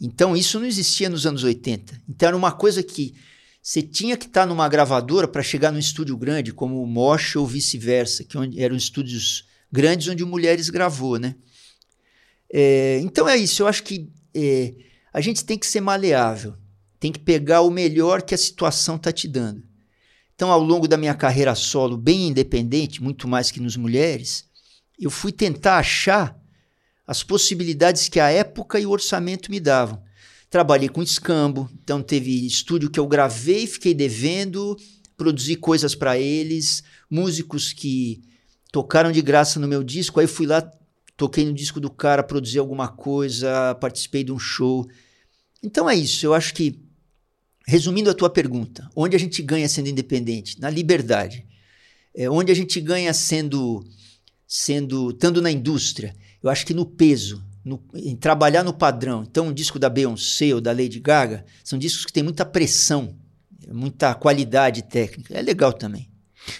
Então, 0.00 0.34
isso 0.34 0.58
não 0.58 0.66
existia 0.66 1.10
nos 1.10 1.26
anos 1.26 1.44
80. 1.44 2.00
Então, 2.08 2.28
era 2.28 2.36
uma 2.36 2.50
coisa 2.50 2.82
que 2.82 3.14
você 3.60 3.82
tinha 3.82 4.16
que 4.16 4.24
estar 4.24 4.46
numa 4.46 4.66
gravadora 4.70 5.28
para 5.28 5.42
chegar 5.42 5.70
num 5.70 5.78
estúdio 5.78 6.16
grande, 6.16 6.50
como 6.50 6.82
o 6.82 6.86
Mosh 6.86 7.36
ou 7.36 7.46
vice-versa, 7.46 8.24
que 8.24 8.38
eram 8.58 8.76
estúdios 8.76 9.46
grandes 9.70 10.08
onde 10.08 10.24
Mulheres 10.24 10.70
gravou, 10.70 11.18
né? 11.18 11.34
É, 12.50 13.00
então 13.02 13.28
é 13.28 13.36
isso. 13.36 13.62
Eu 13.62 13.66
acho 13.66 13.82
que 13.82 14.10
é, 14.34 14.72
a 15.12 15.20
gente 15.20 15.44
tem 15.44 15.58
que 15.58 15.66
ser 15.66 15.82
maleável. 15.82 16.54
Tem 16.98 17.12
que 17.12 17.18
pegar 17.18 17.60
o 17.60 17.70
melhor 17.70 18.22
que 18.22 18.34
a 18.34 18.38
situação 18.38 18.96
está 18.96 19.12
te 19.12 19.28
dando. 19.28 19.73
Então, 20.34 20.50
ao 20.50 20.62
longo 20.62 20.88
da 20.88 20.96
minha 20.96 21.14
carreira 21.14 21.54
solo, 21.54 21.96
bem 21.96 22.28
independente, 22.28 23.02
muito 23.02 23.28
mais 23.28 23.50
que 23.50 23.60
nos 23.60 23.76
mulheres, 23.76 24.44
eu 24.98 25.10
fui 25.10 25.32
tentar 25.32 25.78
achar 25.78 26.38
as 27.06 27.22
possibilidades 27.22 28.08
que 28.08 28.18
a 28.18 28.30
época 28.30 28.80
e 28.80 28.86
o 28.86 28.90
orçamento 28.90 29.50
me 29.50 29.60
davam. 29.60 30.02
Trabalhei 30.50 30.88
com 30.88 31.02
escambo, 31.02 31.68
então 31.82 32.02
teve 32.02 32.46
estúdio 32.46 32.90
que 32.90 32.98
eu 32.98 33.06
gravei, 33.06 33.66
fiquei 33.66 33.92
devendo, 33.92 34.76
produzi 35.16 35.56
coisas 35.56 35.94
para 35.94 36.18
eles, 36.18 36.82
músicos 37.10 37.72
que 37.72 38.22
tocaram 38.72 39.12
de 39.12 39.22
graça 39.22 39.60
no 39.60 39.68
meu 39.68 39.82
disco, 39.82 40.18
aí 40.18 40.26
fui 40.26 40.46
lá, 40.46 40.68
toquei 41.16 41.44
no 41.44 41.52
disco 41.52 41.80
do 41.80 41.90
cara, 41.90 42.22
produzi 42.22 42.58
alguma 42.58 42.88
coisa, 42.88 43.74
participei 43.80 44.24
de 44.24 44.32
um 44.32 44.38
show. 44.38 44.88
Então 45.62 45.88
é 45.88 45.94
isso, 45.94 46.24
eu 46.26 46.34
acho 46.34 46.54
que, 46.54 46.83
resumindo 47.66 48.10
a 48.10 48.14
tua 48.14 48.30
pergunta, 48.30 48.88
onde 48.94 49.16
a 49.16 49.18
gente 49.18 49.42
ganha 49.42 49.68
sendo 49.68 49.88
independente? 49.88 50.60
Na 50.60 50.70
liberdade. 50.70 51.46
É, 52.14 52.28
onde 52.30 52.52
a 52.52 52.54
gente 52.54 52.80
ganha 52.80 53.12
sendo, 53.12 53.84
sendo, 54.46 55.10
estando 55.10 55.42
na 55.42 55.50
indústria? 55.50 56.14
Eu 56.42 56.50
acho 56.50 56.64
que 56.64 56.74
no 56.74 56.86
peso 56.86 57.42
no, 57.64 57.82
em 57.94 58.14
trabalhar 58.14 58.62
no 58.62 58.74
padrão. 58.74 59.24
Então, 59.28 59.48
um 59.48 59.52
disco 59.52 59.78
da 59.78 59.88
Beyoncé 59.88 60.54
ou 60.54 60.60
da 60.60 60.70
Lady 60.70 61.00
Gaga 61.00 61.44
são 61.64 61.78
discos 61.78 62.04
que 62.04 62.12
têm 62.12 62.22
muita 62.22 62.44
pressão, 62.44 63.16
muita 63.72 64.14
qualidade 64.14 64.82
técnica. 64.82 65.34
É 65.34 65.40
legal 65.40 65.72
também. 65.72 66.08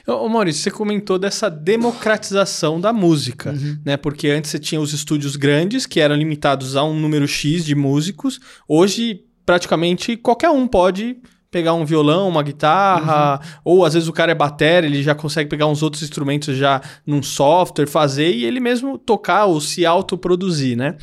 Ô 0.07 0.27
Maurício, 0.31 0.63
você 0.63 0.71
comentou 0.71 1.19
dessa 1.19 1.51
democratização 1.51 2.81
da 2.81 2.91
música, 2.91 3.53
uhum. 3.53 3.79
né? 3.85 3.99
Porque 3.99 4.29
antes 4.29 4.51
você 4.51 4.59
tinha 4.59 4.81
os 4.81 4.95
estúdios 4.95 5.37
grandes, 5.37 5.85
que 5.85 6.01
eram 6.01 6.17
limitados 6.17 6.75
a 6.75 6.83
um 6.83 6.99
número 6.99 7.29
X 7.29 7.67
de 7.67 7.75
músicos. 7.75 8.41
Hoje, 8.67 9.23
praticamente 9.45 10.17
qualquer 10.17 10.51
um 10.51 10.67
pode 10.67 11.19
pegar 11.55 11.73
um 11.73 11.85
violão, 11.85 12.29
uma 12.29 12.43
guitarra, 12.43 13.35
uhum. 13.35 13.61
ou 13.65 13.85
às 13.85 13.95
vezes 13.95 14.09
o 14.09 14.13
cara 14.13 14.33
é 14.33 14.35
batera, 14.35 14.85
ele 14.85 15.05
já 15.05 15.15
consegue 15.15 15.49
pegar 15.49 15.69
uns 15.69 15.85
outros 15.85 16.03
instrumentos 16.03 16.57
já 16.57 16.81
num 17.07 17.23
software, 17.23 17.87
fazer 17.87 18.29
e 18.33 18.45
ele 18.45 18.59
mesmo 18.59 18.99
tocar 18.99 19.45
ou 19.45 19.61
se 19.61 19.87
autoproduzir, 19.87 20.77
né? 20.77 20.97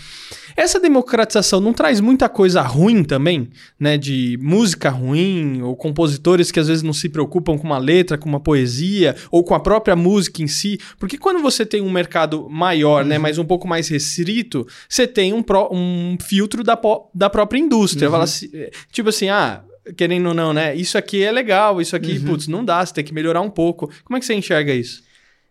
Essa 0.58 0.78
democratização 0.78 1.62
não 1.62 1.72
traz 1.72 2.02
muita 2.02 2.28
coisa 2.28 2.62
ruim 2.62 3.02
também, 3.02 3.50
né? 3.80 3.98
De 3.98 4.38
música 4.42 4.90
ruim, 4.90 5.62
ou 5.62 5.74
compositores 5.74 6.52
que 6.52 6.60
às 6.60 6.68
vezes 6.68 6.84
não 6.84 6.92
se 6.92 7.08
preocupam 7.08 7.58
com 7.58 7.66
uma 7.66 7.78
letra, 7.78 8.18
com 8.18 8.28
uma 8.28 8.42
poesia, 8.42 9.16
ou 9.32 9.46
com 9.46 9.56
a 9.56 9.60
própria 9.62 9.96
música 9.96 10.44
em 10.44 10.48
si. 10.48 10.78
Porque 11.00 11.18
quando 11.18 11.42
você 11.42 11.66
tem 11.66 11.82
um 11.82 11.90
mercado 11.90 12.50
maior, 12.50 12.98
né? 12.98 13.04
uhum. 13.04 13.10
né? 13.10 13.18
Mas 13.20 13.38
um 13.38 13.46
pouco 13.46 13.70
mais 13.70 13.88
restrito, 13.88 14.68
você 14.90 15.08
tem 15.08 15.32
um, 15.32 15.42
pro, 15.42 15.70
um 15.72 16.18
filtro 16.22 16.62
da, 16.62 16.78
da 17.16 17.30
própria 17.30 17.58
indústria. 17.58 18.10
Uhum. 18.10 18.16
Assim, 18.18 18.50
tipo 18.92 19.08
assim, 19.08 19.30
ah, 19.30 19.64
querendo 19.98 20.28
ou 20.28 20.34
não, 20.34 20.54
né? 20.54 20.76
Isso 20.76 20.98
aqui 20.98 21.24
é 21.24 21.32
legal, 21.32 21.82
isso 21.82 21.96
aqui, 21.96 22.18
uhum. 22.18 22.26
putz, 22.26 22.48
não 22.48 22.64
dá, 22.64 22.86
você 22.86 22.94
tem 22.94 23.04
que 23.04 23.14
melhorar 23.14 23.42
um 23.42 23.50
pouco. 23.50 23.92
Como 24.04 24.18
é 24.18 24.20
que 24.20 24.26
você 24.26 24.34
enxerga 24.34 24.74
isso? 24.74 25.04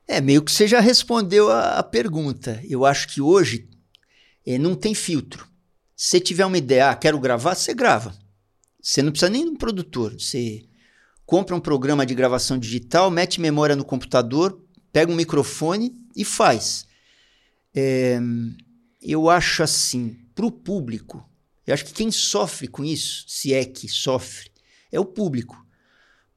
É, 0.07 0.21
meio 0.21 0.43
que 0.43 0.51
você 0.51 0.67
já 0.67 0.81
respondeu 0.81 1.51
a, 1.51 1.79
a 1.79 1.83
pergunta. 1.83 2.61
Eu 2.69 2.85
acho 2.85 3.09
que 3.09 3.21
hoje 3.21 3.69
é, 4.47 4.59
não 4.59 4.75
tem 4.75 4.95
filtro. 4.95 5.47
Se 5.97 6.09
você 6.09 6.21
tiver 6.21 6.47
uma 6.47 6.59
ideia, 6.59 6.91
ah, 6.91 6.97
quero 6.97 7.19
gravar, 7.19 7.55
você 7.55 7.75
grava. 7.75 8.15
Você 8.81 9.03
não 9.03 9.11
precisa 9.13 9.31
nem 9.31 9.45
de 9.45 9.51
um 9.51 9.57
produtor. 9.57 10.15
Você 10.19 10.65
compra 11.27 11.55
um 11.55 11.61
programa 11.61 12.05
de 12.05 12.15
gravação 12.15 12.59
digital, 12.59 13.11
mete 13.11 13.41
memória 13.41 13.77
no 13.77 13.85
computador, 13.85 14.61
pega 14.93 15.13
um 15.13 15.15
microfone 15.15 15.95
e 16.17 16.25
faz. 16.25 16.87
É, 17.75 18.19
eu 19.01 19.31
acho 19.31 19.63
assim, 19.63 20.17
para 20.35 20.47
o 20.47 20.51
público, 20.51 21.25
eu 21.71 21.75
acho 21.75 21.85
que 21.85 21.93
quem 21.93 22.11
sofre 22.11 22.67
com 22.67 22.85
isso, 22.85 23.25
se 23.29 23.55
é 23.55 23.65
que 23.65 23.89
sofre, 23.89 24.51
é 24.91 24.99
o 24.99 25.05
público. 25.05 25.65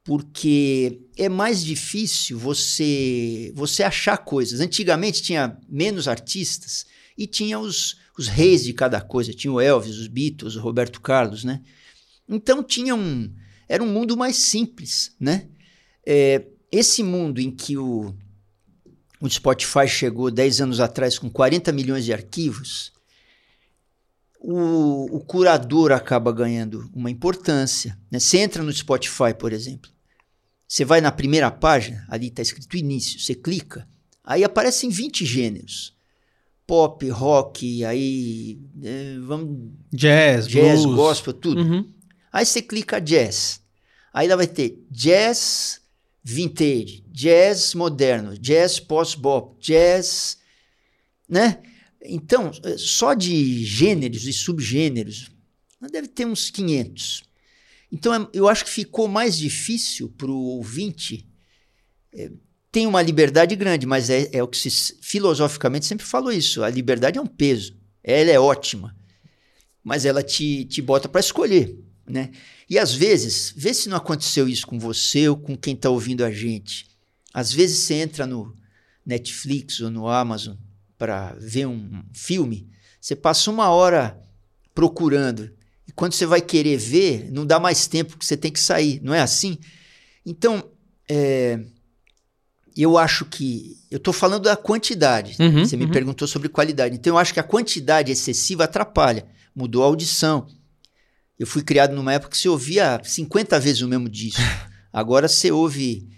Porque 0.04 1.00
é 1.16 1.28
mais 1.28 1.64
difícil 1.64 2.38
você 2.38 3.50
você 3.54 3.82
achar 3.82 4.18
coisas. 4.18 4.60
Antigamente 4.60 5.22
tinha 5.22 5.58
menos 5.68 6.06
artistas 6.06 6.86
e 7.16 7.26
tinha 7.26 7.58
os, 7.58 7.96
os 8.16 8.28
reis 8.28 8.62
de 8.62 8.72
cada 8.72 9.00
coisa. 9.00 9.32
Tinha 9.32 9.52
o 9.52 9.60
Elvis, 9.60 9.96
os 9.96 10.06
Beatles, 10.06 10.56
o 10.56 10.60
Roberto 10.60 11.00
Carlos, 11.00 11.42
né? 11.42 11.62
Então 12.28 12.62
tinha 12.62 12.94
um... 12.94 13.32
Era 13.68 13.82
um 13.82 13.92
mundo 13.92 14.16
mais 14.16 14.36
simples, 14.36 15.16
né? 15.18 15.48
É, 16.06 16.46
esse 16.70 17.02
mundo 17.02 17.40
em 17.40 17.50
que 17.50 17.76
o, 17.78 18.14
o 19.20 19.28
Spotify 19.28 19.88
chegou 19.88 20.30
10 20.30 20.60
anos 20.60 20.80
atrás 20.80 21.18
com 21.18 21.30
40 21.30 21.72
milhões 21.72 22.04
de 22.04 22.12
arquivos 22.12 22.93
o, 24.46 25.16
o 25.16 25.20
curador 25.20 25.90
acaba 25.90 26.30
ganhando 26.30 26.90
uma 26.94 27.10
importância. 27.10 27.98
Né? 28.10 28.18
Você 28.18 28.38
entra 28.38 28.62
no 28.62 28.70
Spotify, 28.70 29.32
por 29.38 29.54
exemplo, 29.54 29.90
você 30.68 30.84
vai 30.84 31.00
na 31.00 31.10
primeira 31.10 31.50
página, 31.50 32.04
ali 32.10 32.26
está 32.26 32.42
escrito 32.42 32.76
início, 32.76 33.18
você 33.18 33.34
clica, 33.34 33.88
aí 34.22 34.44
aparecem 34.44 34.90
20 34.90 35.24
gêneros. 35.24 35.94
Pop, 36.66 37.06
rock, 37.10 37.84
aí 37.84 38.58
é, 38.82 39.18
vamos 39.20 39.70
jazz, 39.92 40.46
jazz, 40.48 40.82
blues. 40.82 40.96
gospel, 40.96 41.32
tudo. 41.34 41.60
Uhum. 41.60 41.86
Aí 42.32 42.44
você 42.44 42.62
clica 42.62 43.00
jazz. 43.00 43.60
Aí 44.12 44.26
ela 44.26 44.36
vai 44.36 44.46
ter 44.46 44.82
jazz 44.90 45.80
vintage, 46.22 47.04
jazz 47.08 47.74
moderno, 47.74 48.38
jazz 48.38 48.80
post-bop, 48.80 49.58
jazz, 49.60 50.38
né? 51.28 51.58
Então, 52.04 52.50
é, 52.62 52.76
só 52.76 53.14
de 53.14 53.64
gêneros 53.64 54.26
e 54.26 54.32
subgêneros, 54.32 55.30
deve 55.90 56.08
ter 56.08 56.26
uns 56.26 56.50
500. 56.50 57.24
Então, 57.90 58.14
é, 58.14 58.28
eu 58.32 58.48
acho 58.48 58.64
que 58.64 58.70
ficou 58.70 59.08
mais 59.08 59.38
difícil 59.38 60.10
para 60.10 60.30
o 60.30 60.44
ouvinte. 60.56 61.26
É, 62.12 62.30
tem 62.70 62.86
uma 62.86 63.00
liberdade 63.00 63.56
grande, 63.56 63.86
mas 63.86 64.10
é, 64.10 64.28
é 64.32 64.42
o 64.42 64.48
que 64.48 64.58
se 64.58 64.98
filosoficamente 65.00 65.86
sempre 65.86 66.04
falou 66.04 66.32
isso. 66.32 66.62
A 66.62 66.68
liberdade 66.68 67.18
é 67.18 67.22
um 67.22 67.26
peso. 67.26 67.76
Ela 68.02 68.30
é 68.30 68.38
ótima, 68.38 68.94
mas 69.82 70.04
ela 70.04 70.22
te, 70.22 70.64
te 70.66 70.82
bota 70.82 71.08
para 71.08 71.20
escolher. 71.20 71.78
Né? 72.06 72.32
E 72.68 72.78
às 72.78 72.92
vezes, 72.92 73.54
vê 73.56 73.72
se 73.72 73.88
não 73.88 73.96
aconteceu 73.96 74.46
isso 74.46 74.66
com 74.66 74.78
você 74.78 75.28
ou 75.28 75.36
com 75.36 75.56
quem 75.56 75.74
está 75.74 75.88
ouvindo 75.88 76.24
a 76.24 76.30
gente. 76.30 76.86
Às 77.32 77.50
vezes 77.52 77.78
você 77.78 77.94
entra 77.94 78.26
no 78.26 78.54
Netflix 79.06 79.80
ou 79.80 79.90
no 79.90 80.06
Amazon 80.06 80.56
para 80.98 81.34
ver 81.38 81.66
um 81.66 82.02
filme, 82.12 82.68
você 83.00 83.14
passa 83.14 83.50
uma 83.50 83.68
hora 83.70 84.18
procurando. 84.74 85.50
E 85.86 85.92
quando 85.92 86.14
você 86.14 86.26
vai 86.26 86.40
querer 86.40 86.76
ver, 86.76 87.30
não 87.30 87.44
dá 87.44 87.60
mais 87.60 87.86
tempo 87.86 88.18
que 88.18 88.24
você 88.24 88.36
tem 88.36 88.50
que 88.50 88.60
sair, 88.60 89.00
não 89.02 89.12
é 89.12 89.20
assim? 89.20 89.58
Então, 90.24 90.64
é, 91.08 91.60
eu 92.76 92.96
acho 92.98 93.24
que. 93.24 93.76
Eu 93.90 93.98
estou 93.98 94.12
falando 94.12 94.44
da 94.44 94.56
quantidade. 94.56 95.36
Uhum, 95.38 95.64
você 95.64 95.76
me 95.76 95.84
uhum. 95.84 95.90
perguntou 95.90 96.26
sobre 96.26 96.48
qualidade. 96.48 96.94
Então, 96.94 97.14
eu 97.14 97.18
acho 97.18 97.32
que 97.32 97.40
a 97.40 97.44
quantidade 97.44 98.10
excessiva 98.10 98.64
atrapalha. 98.64 99.26
Mudou 99.54 99.82
a 99.82 99.86
audição. 99.86 100.46
Eu 101.38 101.46
fui 101.46 101.62
criado 101.62 101.94
numa 101.94 102.12
época 102.12 102.30
que 102.30 102.38
você 102.38 102.48
ouvia 102.48 103.00
50 103.02 103.60
vezes 103.60 103.82
o 103.82 103.88
mesmo 103.88 104.08
disco. 104.08 104.40
Agora 104.92 105.28
você 105.28 105.52
ouve 105.52 106.08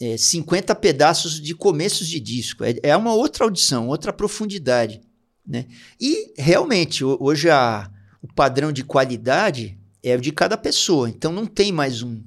é, 0.00 0.16
50 0.16 0.74
pedaços 0.74 1.40
de 1.40 1.54
começos 1.54 2.08
de 2.08 2.20
disco. 2.20 2.64
É, 2.64 2.74
é 2.82 2.96
uma 2.96 3.14
outra 3.14 3.44
audição, 3.44 3.88
outra 3.88 4.12
profundidade. 4.12 5.00
Né? 5.46 5.66
E 6.00 6.34
realmente, 6.36 7.04
hoje 7.04 7.48
a, 7.48 7.90
o 8.20 8.32
padrão 8.32 8.72
de 8.72 8.84
qualidade 8.84 9.78
é 10.02 10.14
o 10.16 10.20
de 10.20 10.32
cada 10.32 10.56
pessoa. 10.56 11.08
Então 11.08 11.32
não 11.32 11.46
tem 11.46 11.72
mais 11.72 12.02
um. 12.02 12.22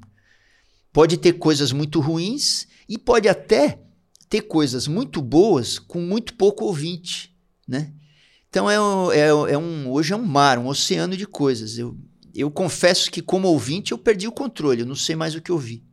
Pode 0.91 1.17
ter 1.17 1.33
coisas 1.33 1.71
muito 1.71 1.99
ruins 1.99 2.67
e 2.87 2.97
pode 2.97 3.27
até 3.27 3.79
ter 4.27 4.41
coisas 4.41 4.87
muito 4.87 5.21
boas 5.21 5.77
com 5.79 5.99
muito 5.99 6.33
pouco 6.35 6.65
ouvinte. 6.65 7.35
Né? 7.67 7.93
Então 8.49 8.69
é, 8.69 8.81
um, 8.81 9.11
é, 9.11 9.27
é 9.27 9.57
um, 9.57 9.89
hoje 9.89 10.13
é 10.13 10.15
um 10.15 10.25
mar, 10.25 10.57
um 10.57 10.67
oceano 10.67 11.15
de 11.15 11.27
coisas. 11.27 11.77
Eu, 11.77 11.97
eu 12.33 12.49
confesso 12.49 13.11
que, 13.11 13.21
como 13.21 13.47
ouvinte, 13.47 13.91
eu 13.91 13.97
perdi 13.97 14.27
o 14.27 14.31
controle, 14.31 14.81
eu 14.81 14.87
não 14.87 14.95
sei 14.95 15.15
mais 15.15 15.35
o 15.35 15.41
que 15.41 15.51
ouvir. 15.51 15.83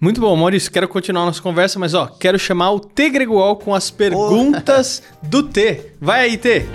Muito 0.00 0.20
bom, 0.20 0.34
Maurício. 0.36 0.70
Quero 0.70 0.88
continuar 0.88 1.24
nossa 1.24 1.42
conversa, 1.42 1.78
mas 1.78 1.94
ó, 1.94 2.06
quero 2.06 2.38
chamar 2.38 2.72
o 2.72 2.80
T 2.80 3.10
Gregual 3.10 3.56
com 3.56 3.74
as 3.74 3.90
perguntas 3.90 5.02
oh. 5.22 5.26
do 5.26 5.42
T. 5.42 5.92
Vai 6.00 6.20
aí, 6.20 6.36
T. 6.36 6.66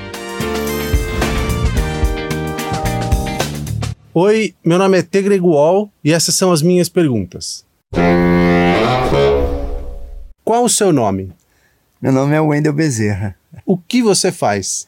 Oi, 4.14 4.54
meu 4.64 4.78
nome 4.78 5.00
é 5.00 5.02
T 5.02 5.22
Gregual 5.24 5.92
e 6.04 6.12
essas 6.12 6.36
são 6.36 6.52
as 6.52 6.62
minhas 6.62 6.88
perguntas. 6.88 7.66
Qual 10.44 10.66
o 10.66 10.70
seu 10.70 10.94
nome? 10.94 11.32
Meu 12.02 12.12
nome 12.12 12.36
é 12.36 12.42
Wendel 12.42 12.74
Bezerra. 12.74 13.36
O 13.66 13.78
que 13.78 14.04
você 14.04 14.32
faz? 14.32 14.86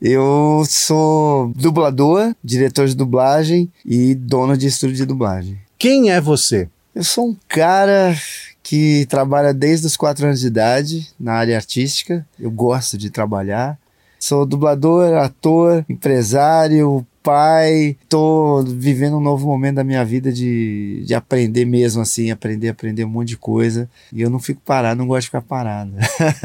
Eu 0.00 0.64
sou 0.68 1.52
dublador, 1.54 2.34
diretor 2.42 2.86
de 2.86 2.94
dublagem 2.96 3.70
e 3.84 4.14
dono 4.14 4.56
de 4.56 4.68
estúdio 4.68 4.96
de 4.96 5.04
dublagem. 5.04 5.58
Quem 5.78 6.10
é 6.10 6.20
você? 6.20 6.68
Eu 6.94 7.02
sou 7.02 7.30
um 7.30 7.36
cara 7.48 8.14
que 8.62 9.06
trabalha 9.06 9.54
desde 9.54 9.86
os 9.86 9.96
quatro 9.96 10.26
anos 10.26 10.40
de 10.40 10.46
idade 10.46 11.08
na 11.18 11.32
área 11.32 11.56
artística. 11.56 12.26
Eu 12.38 12.50
gosto 12.50 12.98
de 12.98 13.08
trabalhar. 13.08 13.78
Sou 14.18 14.44
dublador, 14.44 15.14
ator, 15.14 15.84
empresário, 15.88 17.04
pai. 17.22 17.96
Tô 18.10 18.62
vivendo 18.62 19.16
um 19.16 19.22
novo 19.22 19.46
momento 19.46 19.76
da 19.76 19.84
minha 19.84 20.04
vida 20.04 20.30
de, 20.30 21.02
de 21.06 21.14
aprender 21.14 21.64
mesmo, 21.64 22.02
assim, 22.02 22.30
aprender, 22.30 22.68
aprender 22.68 23.04
um 23.04 23.08
monte 23.08 23.28
de 23.28 23.36
coisa. 23.38 23.88
E 24.12 24.20
eu 24.20 24.28
não 24.28 24.38
fico 24.38 24.60
parado, 24.60 24.98
não 24.98 25.06
gosto 25.06 25.22
de 25.22 25.26
ficar 25.28 25.42
parado. 25.42 25.92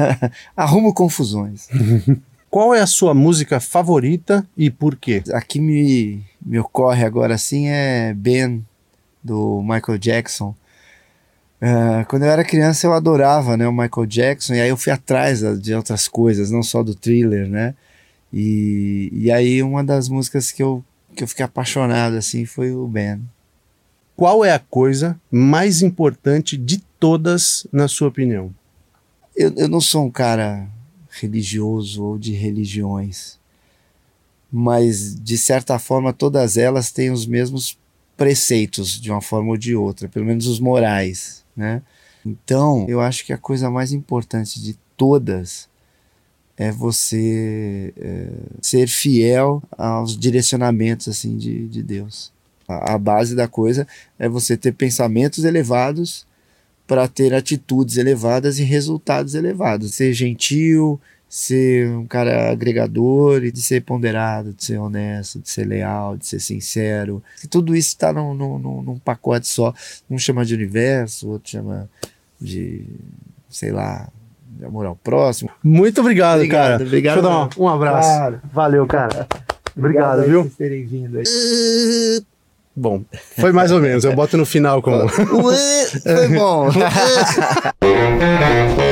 Arrumo 0.56 0.94
confusões. 0.94 1.68
Qual 2.50 2.74
é 2.74 2.80
a 2.80 2.86
sua 2.86 3.12
música 3.12 3.60
favorita 3.60 4.46
e 4.56 4.70
por 4.70 4.96
quê? 4.96 5.22
A 5.34 5.42
que 5.42 5.60
me 5.60 6.22
me 6.44 6.58
ocorre 6.58 7.04
agora 7.04 7.34
assim 7.34 7.66
é 7.68 8.14
Ben, 8.14 8.64
do 9.28 9.62
Michael 9.62 9.98
Jackson. 9.98 10.54
Uh, 11.60 12.06
quando 12.08 12.22
eu 12.22 12.30
era 12.30 12.44
criança 12.44 12.86
eu 12.86 12.92
adorava 12.92 13.56
né, 13.56 13.66
o 13.66 13.72
Michael 13.72 14.06
Jackson 14.06 14.54
e 14.54 14.60
aí 14.60 14.68
eu 14.68 14.76
fui 14.76 14.92
atrás 14.92 15.40
de 15.60 15.74
outras 15.74 16.06
coisas, 16.06 16.50
não 16.50 16.62
só 16.62 16.82
do 16.82 16.94
thriller, 16.94 17.48
né? 17.48 17.74
E, 18.32 19.10
e 19.12 19.30
aí 19.30 19.62
uma 19.62 19.82
das 19.82 20.08
músicas 20.08 20.52
que 20.52 20.62
eu, 20.62 20.84
que 21.16 21.24
eu 21.24 21.28
fiquei 21.28 21.44
apaixonado 21.44 22.16
assim 22.16 22.44
foi 22.44 22.72
o 22.72 22.86
Ben. 22.86 23.20
Qual 24.16 24.44
é 24.44 24.52
a 24.52 24.58
coisa 24.58 25.20
mais 25.30 25.82
importante 25.82 26.56
de 26.56 26.78
todas, 26.98 27.66
na 27.72 27.88
sua 27.88 28.08
opinião? 28.08 28.54
Eu, 29.34 29.52
eu 29.56 29.68
não 29.68 29.80
sou 29.80 30.04
um 30.04 30.10
cara 30.10 30.68
religioso 31.10 32.04
ou 32.04 32.18
de 32.18 32.32
religiões, 32.32 33.38
mas 34.50 35.14
de 35.20 35.36
certa 35.36 35.78
forma 35.78 36.12
todas 36.12 36.56
elas 36.56 36.92
têm 36.92 37.10
os 37.10 37.26
mesmos 37.26 37.78
preceitos 38.18 39.00
de 39.00 39.10
uma 39.10 39.22
forma 39.22 39.50
ou 39.50 39.56
de 39.56 39.74
outra, 39.76 40.08
pelo 40.08 40.26
menos 40.26 40.46
os 40.48 40.58
morais, 40.58 41.44
né? 41.56 41.80
Então, 42.26 42.84
eu 42.88 43.00
acho 43.00 43.24
que 43.24 43.32
a 43.32 43.38
coisa 43.38 43.70
mais 43.70 43.92
importante 43.92 44.60
de 44.60 44.76
todas 44.96 45.68
é 46.56 46.72
você 46.72 47.94
é, 47.96 48.28
ser 48.60 48.88
fiel 48.88 49.62
aos 49.70 50.18
direcionamentos 50.18 51.06
assim 51.06 51.38
de, 51.38 51.68
de 51.68 51.80
Deus. 51.80 52.32
A, 52.66 52.94
a 52.94 52.98
base 52.98 53.36
da 53.36 53.46
coisa 53.46 53.86
é 54.18 54.28
você 54.28 54.56
ter 54.56 54.72
pensamentos 54.72 55.44
elevados 55.44 56.26
para 56.88 57.06
ter 57.06 57.32
atitudes 57.32 57.96
elevadas 57.96 58.58
e 58.58 58.64
resultados 58.64 59.34
elevados. 59.34 59.94
Ser 59.94 60.12
gentil, 60.12 61.00
ser 61.28 61.88
um 61.88 62.06
cara 62.06 62.50
agregador 62.50 63.44
e 63.44 63.52
de 63.52 63.60
ser 63.60 63.82
ponderado, 63.82 64.54
de 64.54 64.64
ser 64.64 64.78
honesto, 64.78 65.40
de 65.40 65.50
ser 65.50 65.66
leal, 65.66 66.16
de 66.16 66.26
ser 66.26 66.40
sincero. 66.40 67.22
E 67.44 67.46
tudo 67.46 67.76
isso 67.76 67.88
está 67.88 68.12
num, 68.12 68.32
num, 68.32 68.58
num, 68.58 68.98
pacote 68.98 69.46
só. 69.46 69.74
Um 70.08 70.18
chama 70.18 70.44
de 70.44 70.54
universo, 70.54 71.28
outro 71.28 71.50
chama 71.50 71.88
de, 72.40 72.86
sei 73.50 73.70
lá, 73.70 74.08
de 74.56 74.64
amor 74.64 74.86
ao 74.86 74.96
próximo. 74.96 75.50
Muito 75.62 76.00
obrigado, 76.00 76.36
obrigado 76.36 76.62
cara. 76.62 76.84
Obrigado. 76.84 77.22
Deixa 77.22 77.28
eu 77.28 77.48
dar 77.48 77.60
um, 77.60 77.64
um 77.64 77.68
abraço. 77.68 78.08
Claro. 78.08 78.40
Valeu, 78.52 78.86
cara. 78.86 79.26
Obrigado, 79.76 80.20
obrigado 80.20 80.44
viu? 80.44 80.52
Terem 80.56 80.86
vindo 80.86 81.18
aí. 81.18 81.24
Bom, 82.74 83.02
foi 83.36 83.52
mais 83.52 83.72
ou 83.72 83.80
menos. 83.80 84.04
Eu 84.04 84.14
boto 84.14 84.36
no 84.36 84.46
final 84.46 84.80
como. 84.80 85.06
foi 85.08 86.28
bom. 86.28 86.68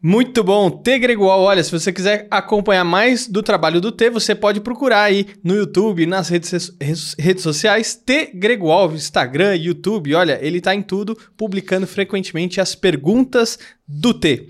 Muito 0.00 0.44
bom, 0.44 0.70
T 0.70 0.96
Gregual. 0.96 1.40
Olha, 1.40 1.64
se 1.64 1.72
você 1.72 1.92
quiser 1.92 2.28
acompanhar 2.30 2.84
mais 2.84 3.26
do 3.26 3.42
trabalho 3.42 3.80
do 3.80 3.90
T, 3.90 4.08
você 4.08 4.32
pode 4.32 4.60
procurar 4.60 5.02
aí 5.02 5.26
no 5.42 5.56
YouTube, 5.56 6.06
nas 6.06 6.28
redes, 6.28 6.72
redes 7.18 7.42
sociais, 7.42 7.96
T 7.96 8.30
Gregual, 8.32 8.92
Instagram, 8.92 9.56
YouTube. 9.56 10.14
Olha, 10.14 10.38
ele 10.40 10.60
tá 10.60 10.72
em 10.72 10.82
tudo, 10.82 11.18
publicando 11.36 11.84
frequentemente 11.84 12.60
as 12.60 12.76
perguntas 12.76 13.58
do 13.88 14.14
T. 14.14 14.46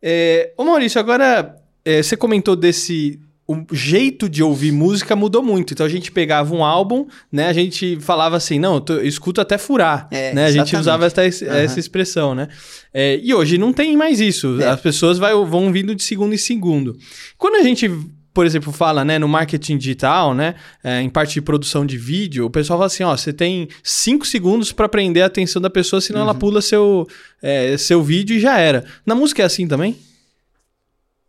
É, 0.00 0.54
ô 0.56 0.64
Maurício, 0.64 0.98
agora 0.98 1.54
é, 1.84 2.02
você 2.02 2.16
comentou 2.16 2.56
desse 2.56 3.20
o 3.46 3.64
jeito 3.72 4.28
de 4.28 4.42
ouvir 4.42 4.72
música 4.72 5.14
mudou 5.14 5.40
muito. 5.40 5.72
Então 5.72 5.86
a 5.86 5.88
gente 5.88 6.10
pegava 6.10 6.52
um 6.52 6.64
álbum, 6.64 7.06
né? 7.30 7.46
A 7.46 7.52
gente 7.52 7.96
falava 8.00 8.36
assim, 8.36 8.58
não, 8.58 8.74
eu, 8.74 8.80
tô, 8.80 8.94
eu 8.94 9.06
escuto 9.06 9.40
até 9.40 9.56
furar, 9.56 10.08
é, 10.10 10.34
né? 10.34 10.46
A 10.46 10.50
gente 10.50 10.76
usava 10.76 11.06
essa, 11.06 11.22
uhum. 11.22 11.52
essa 11.54 11.78
expressão, 11.78 12.34
né? 12.34 12.48
É, 12.92 13.20
e 13.22 13.32
hoje 13.32 13.56
não 13.56 13.72
tem 13.72 13.96
mais 13.96 14.20
isso. 14.20 14.60
É. 14.60 14.66
As 14.68 14.80
pessoas 14.80 15.18
vai, 15.18 15.32
vão 15.32 15.72
vindo 15.72 15.94
de 15.94 16.02
segundo 16.02 16.34
em 16.34 16.38
segundo. 16.38 16.98
Quando 17.38 17.56
a 17.56 17.62
gente 17.62 17.88
por 18.34 18.44
exemplo, 18.44 18.70
fala 18.70 19.02
né, 19.02 19.18
no 19.18 19.26
marketing 19.26 19.78
digital, 19.78 20.34
né, 20.34 20.56
é, 20.84 21.00
em 21.00 21.08
parte 21.08 21.32
de 21.32 21.40
produção 21.40 21.86
de 21.86 21.96
vídeo, 21.96 22.44
o 22.44 22.50
pessoal 22.50 22.78
fala 22.78 22.86
assim: 22.86 23.02
ó, 23.02 23.16
você 23.16 23.32
tem 23.32 23.66
cinco 23.82 24.26
segundos 24.26 24.72
para 24.72 24.90
prender 24.90 25.22
a 25.22 25.26
atenção 25.26 25.62
da 25.62 25.70
pessoa, 25.70 26.02
senão 26.02 26.20
uhum. 26.20 26.26
ela 26.26 26.34
pula 26.34 26.60
seu, 26.60 27.08
é, 27.40 27.78
seu 27.78 28.02
vídeo 28.02 28.36
e 28.36 28.40
já 28.40 28.58
era. 28.58 28.84
Na 29.06 29.14
música 29.14 29.42
é 29.42 29.46
assim 29.46 29.66
também? 29.66 29.96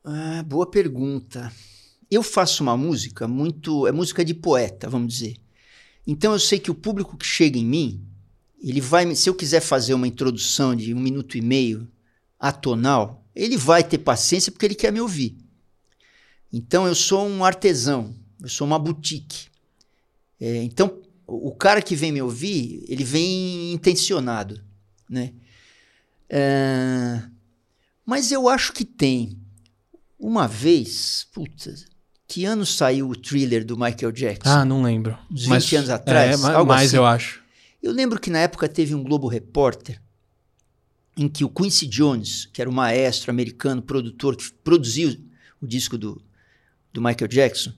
Ah, 0.04 0.44
boa 0.46 0.70
pergunta 0.70 1.50
eu 2.10 2.24
faço 2.24 2.64
uma 2.64 2.78
música 2.78 3.28
muito. 3.28 3.86
É 3.88 3.92
música 3.92 4.24
de 4.24 4.34
poeta, 4.34 4.90
vamos 4.90 5.14
dizer. 5.14 5.38
Então 6.06 6.32
eu 6.34 6.40
sei 6.40 6.60
que 6.60 6.72
o 6.72 6.76
público 6.76 7.18
que 7.18 7.26
chega 7.26 7.58
em 7.58 7.66
mim, 7.66 8.02
ele 8.62 8.80
vai. 8.80 9.14
Se 9.16 9.30
eu 9.30 9.36
quiser 9.36 9.62
fazer 9.62 9.94
uma 9.94 10.08
introdução 10.08 10.76
de 10.76 10.94
um 10.94 11.00
minuto 11.00 11.38
e 11.38 11.42
meio 11.42 11.88
atonal, 12.40 13.26
ele 13.36 13.58
vai 13.58 13.84
ter 13.84 13.98
paciência 13.98 14.52
porque 14.52 14.66
ele 14.66 14.76
quer 14.76 14.92
me 14.92 15.02
ouvir. 15.02 15.38
Então 16.52 16.88
eu 16.88 16.96
sou 16.96 17.28
um 17.28 17.44
artesão, 17.44 18.16
eu 18.42 18.48
sou 18.48 18.66
uma 18.66 18.80
boutique. 18.80 19.48
É, 20.40 20.64
então 20.64 21.02
o 21.26 21.54
cara 21.54 21.82
que 21.82 21.96
vem 21.96 22.12
me 22.12 22.22
ouvir, 22.22 22.86
ele 22.88 23.04
vem 23.04 23.74
intencionado, 23.74 24.64
né? 25.10 25.34
É, 26.30 27.22
mas 28.06 28.32
eu 28.32 28.48
acho 28.48 28.72
que 28.72 28.86
tem. 28.86 29.38
Uma 30.18 30.48
vez, 30.48 31.28
putz, 31.32 31.86
que 32.28 32.44
ano 32.44 32.66
saiu 32.66 33.10
o 33.10 33.16
thriller 33.16 33.64
do 33.64 33.78
Michael 33.78 34.12
Jackson? 34.12 34.50
Ah, 34.50 34.66
não 34.66 34.84
lembro. 34.84 35.18
Uns 35.32 35.44
20 35.44 35.50
Mas, 35.50 35.74
anos 35.74 35.90
atrás? 35.90 36.44
É, 36.44 36.64
mais 36.64 36.90
assim. 36.90 36.98
eu 36.98 37.06
acho. 37.06 37.42
Eu 37.82 37.94
lembro 37.94 38.20
que 38.20 38.30
na 38.30 38.40
época 38.40 38.68
teve 38.68 38.94
um 38.94 39.04
Globo 39.04 39.28
Repórter 39.28 40.02
em 41.16 41.28
que 41.28 41.44
o 41.44 41.50
Quincy 41.50 41.88
Jones, 41.88 42.48
que 42.52 42.62
era 42.62 42.70
o 42.70 42.74
maestro 42.74 43.32
americano, 43.32 43.82
produtor, 43.82 44.36
que 44.36 44.52
produziu 44.64 45.18
o 45.62 45.66
disco 45.66 45.98
do, 45.98 46.22
do 46.94 47.02
Michael 47.02 47.28
Jackson, 47.28 47.72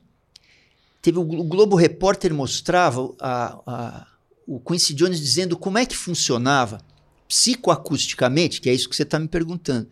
teve 1.02 1.20
o, 1.20 1.22
o 1.22 1.44
Globo 1.44 1.76
Repórter 1.76 2.34
mostrava 2.34 3.14
a, 3.20 3.62
a, 3.66 4.08
o 4.48 4.60
Quincy 4.60 4.94
Jones 4.94 5.20
dizendo 5.20 5.56
como 5.56 5.78
é 5.78 5.86
que 5.86 5.96
funcionava 5.96 6.82
psicoacusticamente, 7.28 8.60
que 8.60 8.70
é 8.70 8.74
isso 8.74 8.90
que 8.90 8.96
você 8.96 9.04
está 9.04 9.20
me 9.20 9.28
perguntando, 9.28 9.88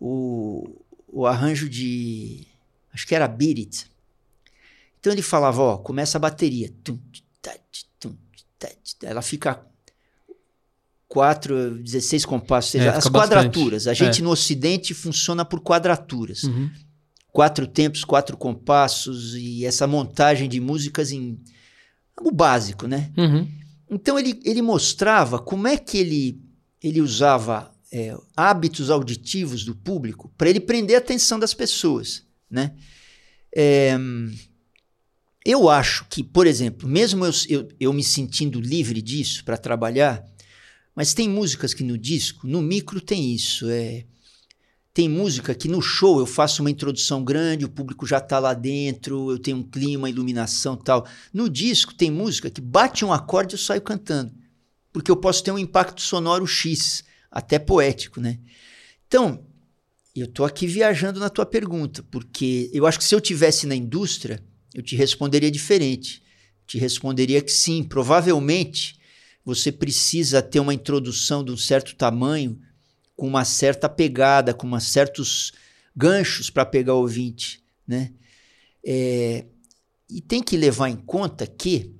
o, 0.00 0.82
o 1.06 1.26
arranjo 1.26 1.68
de 1.68 2.46
acho 2.98 3.06
que 3.06 3.14
era 3.14 3.28
Beat 3.28 3.58
It. 3.58 3.86
Então 4.98 5.12
ele 5.12 5.22
falava, 5.22 5.62
ó, 5.62 5.76
começa 5.78 6.18
a 6.18 6.20
bateria. 6.20 6.74
Ela 9.02 9.22
fica 9.22 9.64
4, 11.06 11.78
16 11.78 12.24
compassos, 12.24 12.72
seja, 12.72 12.86
é, 12.86 12.88
as 12.88 13.08
quadraturas. 13.08 13.84
Bastante. 13.84 14.02
A 14.02 14.06
gente 14.06 14.20
é. 14.20 14.24
no 14.24 14.30
ocidente 14.30 14.92
funciona 14.94 15.44
por 15.44 15.60
quadraturas. 15.60 16.42
Uhum. 16.42 16.68
Quatro 17.28 17.68
tempos, 17.68 18.02
quatro 18.02 18.36
compassos 18.36 19.36
e 19.36 19.64
essa 19.64 19.86
montagem 19.86 20.48
de 20.48 20.58
músicas 20.58 21.12
em 21.12 21.38
o 22.20 22.32
básico, 22.32 22.88
né? 22.88 23.12
Uhum. 23.16 23.48
Então 23.88 24.18
ele, 24.18 24.40
ele 24.44 24.60
mostrava 24.60 25.38
como 25.38 25.68
é 25.68 25.76
que 25.76 25.98
ele, 25.98 26.42
ele 26.82 27.00
usava 27.00 27.72
é, 27.92 28.16
hábitos 28.36 28.90
auditivos 28.90 29.64
do 29.64 29.76
público 29.76 30.32
para 30.36 30.50
ele 30.50 30.58
prender 30.58 30.96
a 30.96 30.98
atenção 30.98 31.38
das 31.38 31.54
pessoas 31.54 32.26
né? 32.50 32.74
É, 33.54 33.96
eu 35.44 35.68
acho 35.68 36.04
que, 36.10 36.22
por 36.22 36.46
exemplo, 36.46 36.88
mesmo 36.88 37.24
eu, 37.24 37.32
eu, 37.48 37.68
eu 37.80 37.92
me 37.92 38.04
sentindo 38.04 38.60
livre 38.60 39.00
disso 39.00 39.44
para 39.44 39.56
trabalhar, 39.56 40.24
mas 40.94 41.14
tem 41.14 41.28
músicas 41.28 41.72
que 41.72 41.84
no 41.84 41.96
disco, 41.96 42.46
no 42.46 42.60
micro 42.60 43.00
tem 43.00 43.32
isso. 43.32 43.68
É, 43.70 44.04
tem 44.92 45.08
música 45.08 45.54
que 45.54 45.68
no 45.68 45.80
show 45.80 46.18
eu 46.18 46.26
faço 46.26 46.60
uma 46.60 46.72
introdução 46.72 47.22
grande, 47.22 47.64
o 47.64 47.68
público 47.68 48.04
já 48.04 48.18
está 48.18 48.40
lá 48.40 48.52
dentro, 48.52 49.30
eu 49.30 49.38
tenho 49.38 49.58
um 49.58 49.62
clima, 49.62 50.10
iluminação 50.10 50.76
tal. 50.76 51.06
No 51.32 51.48
disco 51.48 51.94
tem 51.94 52.10
música 52.10 52.50
que 52.50 52.60
bate 52.60 53.04
um 53.04 53.12
acorde 53.12 53.54
e 53.54 53.56
eu 53.56 53.58
saio 53.60 53.80
cantando, 53.80 54.34
porque 54.92 55.08
eu 55.08 55.16
posso 55.16 55.44
ter 55.44 55.52
um 55.52 55.58
impacto 55.58 56.02
sonoro 56.02 56.46
X, 56.48 57.04
até 57.30 57.60
poético, 57.60 58.20
né? 58.20 58.40
Então, 59.06 59.46
eu 60.14 60.26
estou 60.26 60.44
aqui 60.44 60.66
viajando 60.66 61.20
na 61.20 61.30
tua 61.30 61.46
pergunta, 61.46 62.02
porque 62.10 62.70
eu 62.72 62.86
acho 62.86 62.98
que 62.98 63.04
se 63.04 63.14
eu 63.14 63.20
tivesse 63.20 63.66
na 63.66 63.74
indústria, 63.74 64.42
eu 64.74 64.82
te 64.82 64.96
responderia 64.96 65.50
diferente. 65.50 66.22
Te 66.66 66.78
responderia 66.78 67.40
que 67.40 67.50
sim, 67.50 67.82
provavelmente 67.82 68.98
você 69.44 69.72
precisa 69.72 70.42
ter 70.42 70.60
uma 70.60 70.74
introdução 70.74 71.42
de 71.42 71.50
um 71.50 71.56
certo 71.56 71.94
tamanho, 71.94 72.60
com 73.16 73.26
uma 73.26 73.44
certa 73.44 73.88
pegada, 73.88 74.52
com 74.52 74.66
uma 74.66 74.80
certos 74.80 75.52
ganchos 75.96 76.50
para 76.50 76.66
pegar 76.66 76.94
o 76.94 77.00
ouvinte, 77.00 77.62
né? 77.86 78.12
É, 78.84 79.46
e 80.08 80.20
tem 80.20 80.42
que 80.42 80.56
levar 80.56 80.88
em 80.88 80.96
conta 80.96 81.46
que 81.46 81.94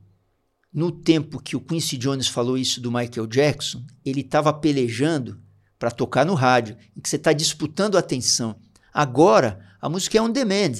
no 0.72 0.92
tempo 0.92 1.42
que 1.42 1.56
o 1.56 1.60
Quincy 1.60 1.96
Jones 1.96 2.28
falou 2.28 2.56
isso 2.56 2.80
do 2.80 2.92
Michael 2.92 3.26
Jackson, 3.26 3.84
ele 4.04 4.20
estava 4.20 4.52
pelejando 4.52 5.42
para 5.78 5.90
tocar 5.90 6.24
no 6.24 6.34
rádio, 6.34 6.76
em 6.96 7.00
que 7.00 7.08
você 7.08 7.16
está 7.16 7.32
disputando 7.32 7.96
a 7.96 8.00
atenção. 8.00 8.56
Agora, 8.92 9.64
a 9.80 9.88
música 9.88 10.18
é 10.18 10.22
on 10.22 10.30
demand. 10.30 10.72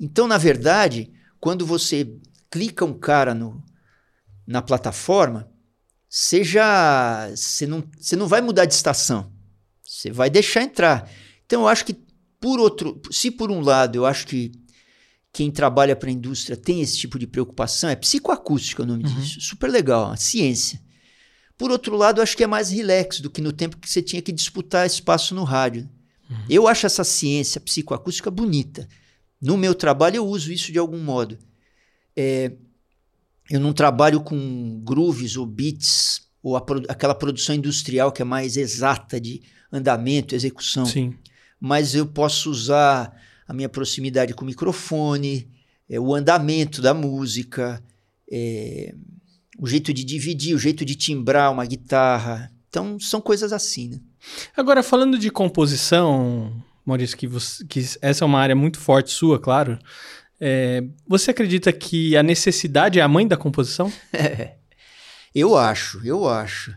Então, 0.00 0.26
na 0.26 0.38
verdade, 0.38 1.12
quando 1.38 1.66
você 1.66 2.16
clica 2.50 2.84
um 2.84 2.94
cara 2.94 3.34
no, 3.34 3.62
na 4.46 4.62
plataforma, 4.62 5.50
você 6.08 6.42
já. 6.42 7.28
Você 7.30 7.66
não, 7.66 7.84
você 7.98 8.16
não 8.16 8.26
vai 8.26 8.40
mudar 8.40 8.64
de 8.64 8.74
estação. 8.74 9.32
Você 9.82 10.10
vai 10.10 10.30
deixar 10.30 10.62
entrar. 10.62 11.10
Então, 11.44 11.62
eu 11.62 11.68
acho 11.68 11.84
que, 11.84 11.94
por 12.40 12.58
outro. 12.58 13.00
Se 13.10 13.30
por 13.30 13.50
um 13.50 13.60
lado 13.60 13.96
eu 13.96 14.06
acho 14.06 14.26
que, 14.26 14.52
quem 15.32 15.50
trabalha 15.50 15.96
para 15.96 16.10
a 16.10 16.12
indústria 16.12 16.56
tem 16.56 16.82
esse 16.82 16.98
tipo 16.98 17.18
de 17.18 17.26
preocupação. 17.26 17.88
É 17.88 17.96
psicoacústica 17.96 18.82
o 18.82 18.86
nome 18.86 19.04
uhum. 19.04 19.14
disso. 19.14 19.40
Super 19.40 19.70
legal, 19.70 20.12
a 20.12 20.16
ciência. 20.16 20.80
Por 21.56 21.70
outro 21.70 21.96
lado, 21.96 22.20
acho 22.20 22.36
que 22.36 22.44
é 22.44 22.46
mais 22.46 22.70
relax 22.70 23.20
do 23.20 23.30
que 23.30 23.40
no 23.40 23.52
tempo 23.52 23.76
que 23.76 23.88
você 23.88 24.02
tinha 24.02 24.22
que 24.22 24.32
disputar 24.32 24.86
espaço 24.86 25.34
no 25.34 25.44
rádio. 25.44 25.88
Uhum. 26.28 26.36
Eu 26.48 26.68
acho 26.68 26.86
essa 26.86 27.04
ciência 27.04 27.60
psicoacústica 27.60 28.30
bonita. 28.30 28.88
No 29.40 29.56
meu 29.56 29.74
trabalho, 29.74 30.16
eu 30.16 30.26
uso 30.26 30.52
isso 30.52 30.72
de 30.72 30.78
algum 30.78 30.98
modo. 30.98 31.38
É, 32.16 32.52
eu 33.50 33.60
não 33.60 33.72
trabalho 33.72 34.20
com 34.20 34.80
grooves 34.84 35.36
ou 35.36 35.46
beats 35.46 36.22
ou 36.42 36.56
aquela 36.56 37.14
produção 37.14 37.54
industrial 37.54 38.10
que 38.10 38.22
é 38.22 38.24
mais 38.24 38.56
exata 38.56 39.20
de 39.20 39.42
andamento, 39.70 40.34
execução. 40.34 40.84
Sim. 40.84 41.14
Mas 41.60 41.94
eu 41.94 42.06
posso 42.06 42.50
usar 42.50 43.14
a 43.46 43.52
minha 43.52 43.68
proximidade 43.68 44.34
com 44.34 44.42
o 44.42 44.46
microfone, 44.46 45.48
é, 45.88 46.00
o 46.00 46.14
andamento 46.14 46.82
da 46.82 46.92
música, 46.92 47.82
é, 48.30 48.94
o 49.58 49.66
jeito 49.66 49.92
de 49.92 50.04
dividir, 50.04 50.54
o 50.54 50.58
jeito 50.58 50.84
de 50.84 50.94
timbrar 50.94 51.52
uma 51.52 51.64
guitarra. 51.64 52.52
Então, 52.68 52.98
são 52.98 53.20
coisas 53.20 53.52
assim, 53.52 53.88
né? 53.88 54.00
Agora, 54.56 54.82
falando 54.82 55.18
de 55.18 55.30
composição, 55.30 56.62
Maurício, 56.84 57.16
que, 57.16 57.26
você, 57.26 57.64
que 57.66 57.80
essa 58.00 58.24
é 58.24 58.26
uma 58.26 58.40
área 58.40 58.56
muito 58.56 58.78
forte 58.78 59.10
sua, 59.10 59.38
claro. 59.38 59.78
É, 60.40 60.82
você 61.06 61.30
acredita 61.30 61.72
que 61.72 62.16
a 62.16 62.22
necessidade 62.22 62.98
é 62.98 63.02
a 63.02 63.08
mãe 63.08 63.26
da 63.26 63.36
composição? 63.36 63.92
eu 65.34 65.56
acho, 65.56 66.00
eu 66.04 66.28
acho. 66.28 66.74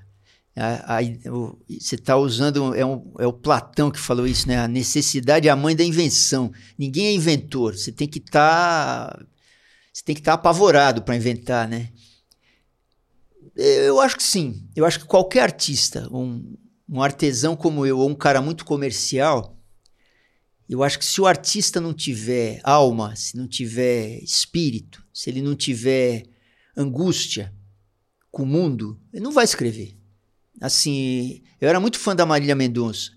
A, 0.55 0.99
a, 0.99 1.01
o, 1.31 1.59
você 1.67 1.95
está 1.95 2.15
usando, 2.15 2.73
é, 2.75 2.85
um, 2.85 3.11
é, 3.19 3.27
o 3.27 3.33
Platão 3.33 3.91
que 3.91 3.99
falou 3.99 4.27
isso, 4.27 4.47
né? 4.47 4.59
A 4.59 4.67
necessidade 4.67 5.47
é 5.47 5.51
a 5.51 5.55
mãe 5.55 5.75
da 5.75 5.83
invenção. 5.83 6.51
Ninguém 6.77 7.07
é 7.07 7.13
inventor. 7.13 7.75
Você 7.75 7.91
tem 7.91 8.07
que 8.07 8.19
estar. 8.19 9.09
Tá, 9.09 9.25
você 9.91 10.03
tem 10.03 10.15
que 10.15 10.21
estar 10.21 10.33
tá 10.33 10.35
apavorado 10.35 11.01
para 11.01 11.15
inventar, 11.15 11.67
né? 11.67 11.89
Eu 13.55 14.01
acho 14.01 14.17
que 14.17 14.23
sim. 14.23 14.67
Eu 14.75 14.85
acho 14.85 14.99
que 14.99 15.05
qualquer 15.05 15.41
artista, 15.41 16.07
um, 16.11 16.57
um 16.89 17.01
artesão 17.01 17.55
como 17.55 17.85
eu, 17.85 17.99
ou 17.99 18.09
um 18.09 18.15
cara 18.15 18.41
muito 18.41 18.65
comercial, 18.65 19.57
eu 20.67 20.83
acho 20.83 20.99
que 20.99 21.05
se 21.05 21.21
o 21.21 21.27
artista 21.27 21.79
não 21.79 21.93
tiver 21.93 22.59
alma, 22.63 23.15
se 23.15 23.37
não 23.37 23.47
tiver 23.47 24.21
espírito, 24.23 25.03
se 25.13 25.29
ele 25.29 25.41
não 25.41 25.55
tiver 25.55 26.23
angústia 26.75 27.53
com 28.31 28.43
o 28.43 28.47
mundo, 28.47 28.99
ele 29.13 29.23
não 29.23 29.31
vai 29.31 29.45
escrever. 29.45 29.95
Assim, 30.59 31.41
eu 31.61 31.69
era 31.69 31.79
muito 31.79 31.99
fã 31.99 32.15
da 32.15 32.25
Marília 32.25 32.55
Mendonça. 32.55 33.11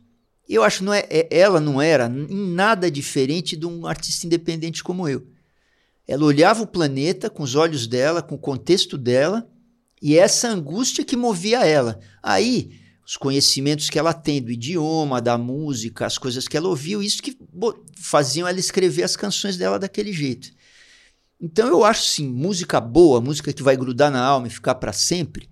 Eu 0.49 0.63
acho 0.63 0.85
não 0.85 0.93
é, 0.93 1.07
é, 1.11 1.29
ela 1.31 1.61
não 1.61 1.81
era 1.81 2.07
em 2.07 2.53
nada 2.55 2.91
diferente 2.91 3.57
de 3.57 3.67
um 3.67 3.87
artista 3.87 4.27
independente 4.27 4.85
como 4.85 5.09
eu. 5.09 5.27
Ela 6.07 6.25
olhava 6.25 6.63
o 6.63 6.67
planeta 6.67 7.29
com 7.29 7.43
os 7.43 7.55
olhos 7.55 7.87
dela, 7.87 8.23
com 8.23 8.35
o 8.35 8.39
contexto 8.39 8.97
dela, 8.97 9.49
e 10.01 10.17
essa 10.17 10.49
angústia 10.49 11.05
que 11.05 11.17
movia 11.17 11.65
ela. 11.65 11.99
Aí, 12.23 12.71
os 13.07 13.17
conhecimentos 13.17 13.89
que 13.89 13.99
ela 13.99 14.13
tem 14.13 14.43
do 14.43 14.53
idioma, 14.53 15.21
da 15.21 15.39
música, 15.39 16.05
as 16.07 16.19
coisas 16.19 16.47
que 16.47 16.57
ela 16.57 16.69
ouviu, 16.69 17.03
isso 17.03 17.23
que 17.23 17.37
faziam 17.97 18.47
ela 18.47 18.59
escrever 18.59 19.03
as 19.03 19.17
canções 19.17 19.57
dela 19.57 19.79
daquele 19.79 20.13
jeito. 20.13 20.51
Então 21.41 21.69
eu 21.69 21.85
acho 21.85 22.03
sim, 22.03 22.29
música 22.29 22.81
boa, 22.81 23.21
música 23.21 23.53
que 23.53 23.63
vai 23.63 23.77
grudar 23.77 24.11
na 24.11 24.21
alma 24.21 24.49
e 24.49 24.51
ficar 24.51 24.75
para 24.75 24.93
sempre, 24.93 25.49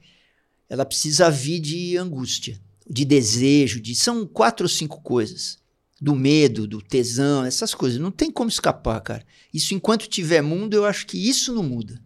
ela 0.69 0.85
precisa 0.85 1.31
vir 1.31 1.61
de 1.61 1.97
angústia, 1.97 2.61
de 2.89 3.05
desejo, 3.05 3.81
de 3.81 3.95
são 3.95 4.27
quatro 4.27 4.65
ou 4.65 4.69
cinco 4.69 5.01
coisas. 5.01 5.59
Do 5.99 6.15
medo, 6.15 6.67
do 6.67 6.83
tesão, 6.83 7.43
essas 7.47 7.75
coisas. 7.75 7.99
Não 7.99 8.11
tem 8.11 8.31
como 8.31 8.51
escapar, 8.51 9.01
cara. 9.01 9.25
Isso 9.55 9.73
enquanto 9.73 10.07
tiver 10.07 10.43
mundo, 10.43 10.75
eu 10.75 10.85
acho 10.85 11.07
que 11.07 11.17
isso 11.17 11.55
não 11.55 11.63
muda. 11.63 11.99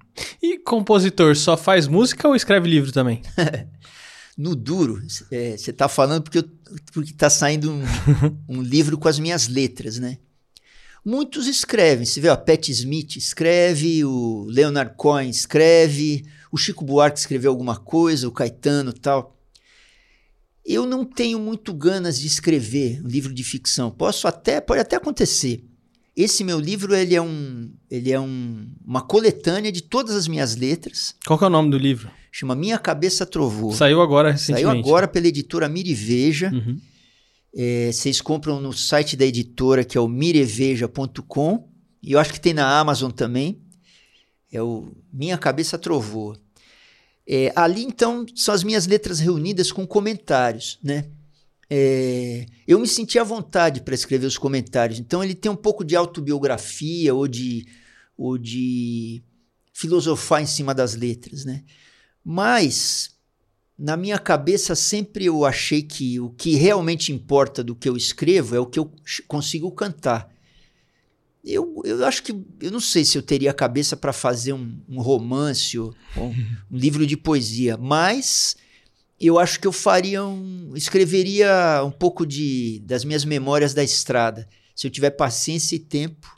E 0.43 0.59
compositor 0.59 1.37
só 1.37 1.57
faz 1.57 1.87
música 1.87 2.29
ou 2.29 2.37
escreve 2.37 2.69
livro 2.69 2.93
também? 2.93 3.23
no 4.37 4.57
duro, 4.57 5.03
você 5.07 5.27
é, 5.31 5.55
está 5.55 5.89
falando 5.89 6.23
porque, 6.23 6.39
eu, 6.39 6.51
porque 6.93 7.13
tá 7.13 7.29
saindo 7.29 7.71
um, 7.71 7.83
um 8.49 8.63
livro 8.63 8.97
com 8.97 9.09
as 9.09 9.19
minhas 9.19 9.49
letras, 9.49 9.99
né? 9.99 10.19
Muitos 11.05 11.47
escrevem, 11.47 12.05
você 12.05 12.21
vê, 12.21 12.29
a 12.29 12.37
Pat 12.37 12.69
Smith 12.69 13.17
escreve, 13.17 14.05
o 14.05 14.45
Leonard 14.49 14.95
Cohen 14.97 15.31
escreve, 15.31 16.27
o 16.53 16.59
Chico 16.59 16.85
Buarque 16.85 17.19
escreveu 17.19 17.51
alguma 17.51 17.77
coisa, 17.77 18.29
o 18.29 18.33
Caetano 18.33 18.93
tal. 18.93 19.37
Eu 20.65 20.85
não 20.85 21.05
tenho 21.05 21.39
muito 21.39 21.73
ganas 21.73 22.19
de 22.19 22.27
escrever 22.27 23.03
um 23.03 23.09
livro 23.09 23.33
de 23.33 23.43
ficção. 23.43 23.91
Posso 23.91 24.29
até, 24.29 24.61
pode 24.61 24.81
até 24.81 24.97
acontecer. 24.97 25.65
Esse 26.21 26.45
meu 26.45 26.61
livro 26.61 26.95
ele 26.95 27.15
é, 27.15 27.23
um, 27.23 27.73
ele 27.91 28.13
é 28.13 28.21
um, 28.21 28.71
uma 28.85 29.01
coletânea 29.01 29.73
de 29.73 29.83
todas 29.83 30.15
as 30.15 30.29
minhas 30.29 30.55
letras. 30.55 31.15
Qual 31.27 31.41
é 31.41 31.47
o 31.47 31.49
nome 31.49 31.71
do 31.71 31.79
livro? 31.79 32.11
Chama 32.31 32.55
Minha 32.55 32.79
Cabeça 32.79 33.25
Trovou. 33.25 33.73
Saiu 33.73 34.03
agora 34.03 34.33
recentemente. 34.33 34.67
Saiu 34.67 34.79
agora 34.79 35.09
pela 35.09 35.27
editora 35.27 35.67
Miriveja. 35.67 36.51
Uhum. 36.53 36.79
É, 37.57 37.91
vocês 37.91 38.21
compram 38.21 38.61
no 38.61 38.71
site 38.71 39.17
da 39.17 39.25
editora, 39.25 39.83
que 39.83 39.97
é 39.97 40.01
o 40.01 40.07
mireveja.com. 40.07 41.67
E 42.03 42.13
eu 42.13 42.19
acho 42.19 42.35
que 42.35 42.41
tem 42.41 42.53
na 42.53 42.79
Amazon 42.79 43.11
também. 43.11 43.59
É 44.53 44.61
o 44.63 44.93
Minha 45.11 45.39
Cabeça 45.39 45.79
Trovou. 45.79 46.37
É, 47.27 47.51
ali, 47.57 47.83
então, 47.83 48.27
são 48.35 48.55
as 48.55 48.63
minhas 48.63 48.87
letras 48.87 49.21
reunidas 49.21 49.73
com 49.73 49.87
comentários, 49.87 50.79
né? 50.85 51.07
É, 51.73 52.47
eu 52.67 52.81
me 52.81 52.89
senti 52.89 53.17
à 53.17 53.23
vontade 53.23 53.81
para 53.83 53.95
escrever 53.95 54.27
os 54.27 54.37
comentários. 54.37 54.99
Então, 54.99 55.23
ele 55.23 55.37
tem 55.37 55.51
um 55.51 55.57
pouco 55.57 55.85
de 55.85 55.95
autobiografia 55.95 57.15
ou 57.15 57.29
de, 57.29 57.65
ou 58.19 58.37
de 58.37 59.23
filosofar 59.73 60.43
em 60.43 60.47
cima 60.47 60.75
das 60.75 60.97
letras, 60.97 61.45
né? 61.45 61.63
Mas, 62.25 63.17
na 63.79 63.97
minha 63.97 64.19
cabeça, 64.19 64.75
sempre 64.75 65.27
eu 65.27 65.45
achei 65.45 65.81
que 65.81 66.19
o 66.19 66.31
que 66.31 66.57
realmente 66.57 67.13
importa 67.13 67.63
do 67.63 67.77
que 67.77 67.89
eu 67.89 67.97
escrevo 67.97 68.57
é 68.57 68.59
o 68.59 68.67
que 68.67 68.81
eu 68.81 68.93
consigo 69.29 69.71
cantar. 69.71 70.29
Eu, 71.43 71.81
eu 71.85 72.05
acho 72.05 72.23
que 72.23 72.33
eu 72.61 72.71
não 72.71 72.81
sei 72.81 73.05
se 73.05 73.17
eu 73.17 73.23
teria 73.23 73.55
cabeça 73.55 73.97
para 73.97 74.13
fazer 74.13 74.53
um, 74.53 74.79
um 74.89 75.01
romance 75.01 75.79
ou, 75.79 75.95
ou 76.15 76.27
um 76.71 76.77
livro 76.77 77.07
de 77.07 77.17
poesia, 77.17 77.79
mas 77.79 78.57
eu 79.21 79.39
acho 79.39 79.61
que 79.61 79.67
eu 79.67 79.73
faria 79.73 80.25
um, 80.25 80.73
escreveria 80.75 81.83
um 81.85 81.91
pouco 81.91 82.25
de 82.25 82.81
das 82.85 83.05
minhas 83.05 83.25
memórias 83.25 83.75
da 83.75 83.85
estrada, 83.85 84.49
se 84.75 84.87
eu 84.87 84.91
tiver 84.91 85.11
paciência 85.11 85.77
e 85.77 85.79
tempo, 85.79 86.29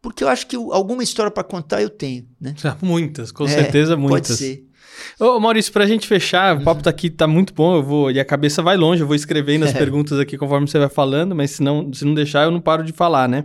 porque 0.00 0.22
eu 0.22 0.28
acho 0.28 0.46
que 0.46 0.54
alguma 0.54 1.02
história 1.02 1.30
para 1.30 1.42
contar 1.42 1.82
eu 1.82 1.90
tenho, 1.90 2.28
né? 2.40 2.54
Muitas, 2.80 3.32
com 3.32 3.44
é, 3.44 3.48
certeza 3.48 3.96
muitas. 3.96 4.28
Pode 4.28 4.38
ser. 4.38 4.68
Ô, 5.18 5.38
Maurício, 5.38 5.72
pra 5.72 5.86
gente 5.86 6.06
fechar, 6.06 6.56
o 6.56 6.64
papo 6.64 6.82
tá 6.82 6.90
aqui, 6.90 7.08
tá 7.08 7.26
muito 7.26 7.54
bom, 7.54 7.76
eu 7.76 7.82
vou, 7.82 8.10
e 8.10 8.18
a 8.18 8.24
cabeça 8.24 8.62
vai 8.62 8.76
longe, 8.76 9.02
eu 9.02 9.06
vou 9.06 9.14
escrevendo 9.14 9.64
as 9.64 9.72
perguntas 9.72 10.18
aqui 10.18 10.36
conforme 10.36 10.66
você 10.66 10.78
vai 10.78 10.88
falando, 10.88 11.36
mas 11.36 11.52
se 11.52 11.62
não, 11.62 11.92
se 11.92 12.04
não 12.04 12.14
deixar 12.14 12.44
eu 12.44 12.50
não 12.50 12.60
paro 12.60 12.82
de 12.82 12.92
falar, 12.92 13.28
né? 13.28 13.44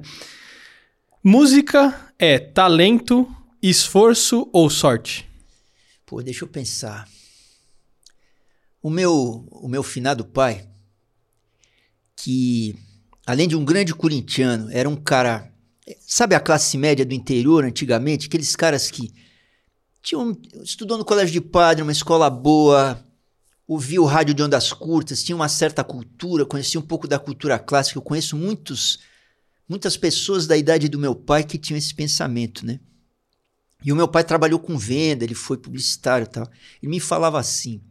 Música 1.24 2.12
é 2.18 2.40
talento, 2.40 3.28
esforço 3.62 4.50
ou 4.52 4.70
sorte? 4.70 5.30
Pô, 6.06 6.22
deixa 6.22 6.44
eu 6.44 6.48
pensar. 6.48 7.08
O 8.84 8.90
meu, 8.90 9.48
o 9.50 9.68
meu 9.70 9.82
finado 9.82 10.26
pai, 10.26 10.68
que 12.18 12.76
além 13.26 13.48
de 13.48 13.56
um 13.56 13.64
grande 13.64 13.96
corintiano, 13.96 14.70
era 14.72 14.90
um 14.90 14.96
cara. 14.96 15.52
Sabe 16.06 16.36
a 16.36 16.40
classe 16.40 16.78
média 16.78 17.06
do 17.06 17.14
interior 17.14 17.64
antigamente? 17.64 18.28
Aqueles 18.28 18.56
caras 18.58 18.92
que 18.92 19.14
tinham, 20.02 20.38
estudou 20.62 20.98
no 20.98 21.06
colégio 21.06 21.32
de 21.32 21.40
padre, 21.40 21.82
uma 21.82 21.94
escola 21.94 22.30
boa, 22.30 23.02
ouvia 23.66 24.02
o 24.02 24.06
rádio 24.06 24.34
de 24.34 24.44
ondas 24.44 24.74
curtas, 24.74 25.24
tinha 25.24 25.36
uma 25.36 25.48
certa 25.48 25.82
cultura, 25.82 26.46
conhecia 26.46 26.80
um 26.80 26.84
pouco 26.86 27.08
da 27.08 27.18
cultura 27.18 27.58
clássica. 27.58 27.98
Eu 27.98 28.04
conheço 28.04 28.36
muitos 28.36 29.00
muitas 29.68 29.96
pessoas 29.96 30.46
da 30.46 30.58
idade 30.58 30.90
do 30.90 31.00
meu 31.00 31.16
pai 31.16 31.44
que 31.44 31.58
tinham 31.58 31.78
esse 31.78 31.96
pensamento, 31.96 32.66
né? 32.66 32.82
E 33.84 33.92
o 33.92 33.96
meu 33.96 34.08
pai 34.08 34.24
trabalhou 34.24 34.60
com 34.60 34.78
venda, 34.78 35.24
ele 35.24 35.34
foi 35.34 35.58
publicitário 35.58 36.26
e 36.26 36.28
tal. 36.28 36.50
Ele 36.82 36.90
me 36.90 37.00
falava 37.00 37.40
assim: 37.40 37.82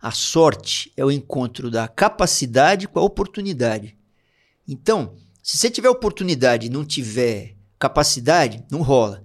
a 0.00 0.10
sorte 0.10 0.92
é 0.96 1.04
o 1.04 1.10
encontro 1.10 1.70
da 1.70 1.88
capacidade 1.88 2.86
com 2.86 2.98
a 2.98 3.02
oportunidade. 3.02 3.96
Então, 4.66 5.16
se 5.42 5.56
você 5.56 5.70
tiver 5.70 5.88
oportunidade 5.88 6.66
e 6.66 6.70
não 6.70 6.84
tiver 6.84 7.56
capacidade, 7.78 8.64
não 8.70 8.82
rola. 8.82 9.24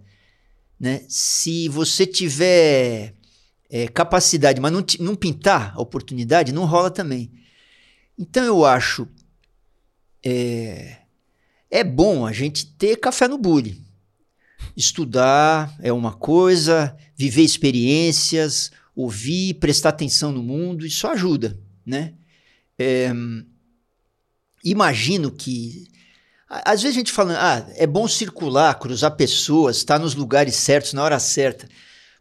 Né? 0.80 1.04
Se 1.08 1.68
você 1.70 2.06
tiver 2.06 3.14
é, 3.70 3.88
capacidade, 3.88 4.62
mas 4.62 4.72
não, 4.72 4.86
não 5.00 5.16
pintar 5.16 5.74
a 5.76 5.82
oportunidade, 5.82 6.54
não 6.54 6.66
rola 6.66 6.90
também. 6.90 7.32
Então 8.18 8.44
eu 8.44 8.64
acho 8.64 9.08
é, 10.24 10.98
é 11.70 11.84
bom 11.84 12.26
a 12.26 12.32
gente 12.32 12.66
ter 12.66 12.98
café 12.98 13.28
no 13.28 13.38
bule. 13.38 13.82
Estudar 14.78 15.76
é 15.82 15.92
uma 15.92 16.14
coisa, 16.14 16.96
viver 17.16 17.44
experiências, 17.44 18.72
ouvir, 18.96 19.56
prestar 19.56 19.90
atenção 19.90 20.32
no 20.32 20.44
mundo, 20.44 20.86
isso 20.86 21.08
ajuda, 21.08 21.60
né? 21.86 22.14
É, 22.78 23.12
imagino 24.64 25.32
que 25.32 25.88
Às 26.48 26.82
vezes 26.82 26.96
a 26.96 27.00
gente 27.00 27.12
fala, 27.12 27.34
ah, 27.38 27.72
é 27.76 27.88
bom 27.88 28.08
circular, 28.08 28.78
cruzar 28.78 29.16
pessoas, 29.16 29.78
estar 29.78 30.00
nos 30.00 30.14
lugares 30.14 30.56
certos 30.56 30.94
na 30.94 31.04
hora 31.04 31.20
certa. 31.20 31.68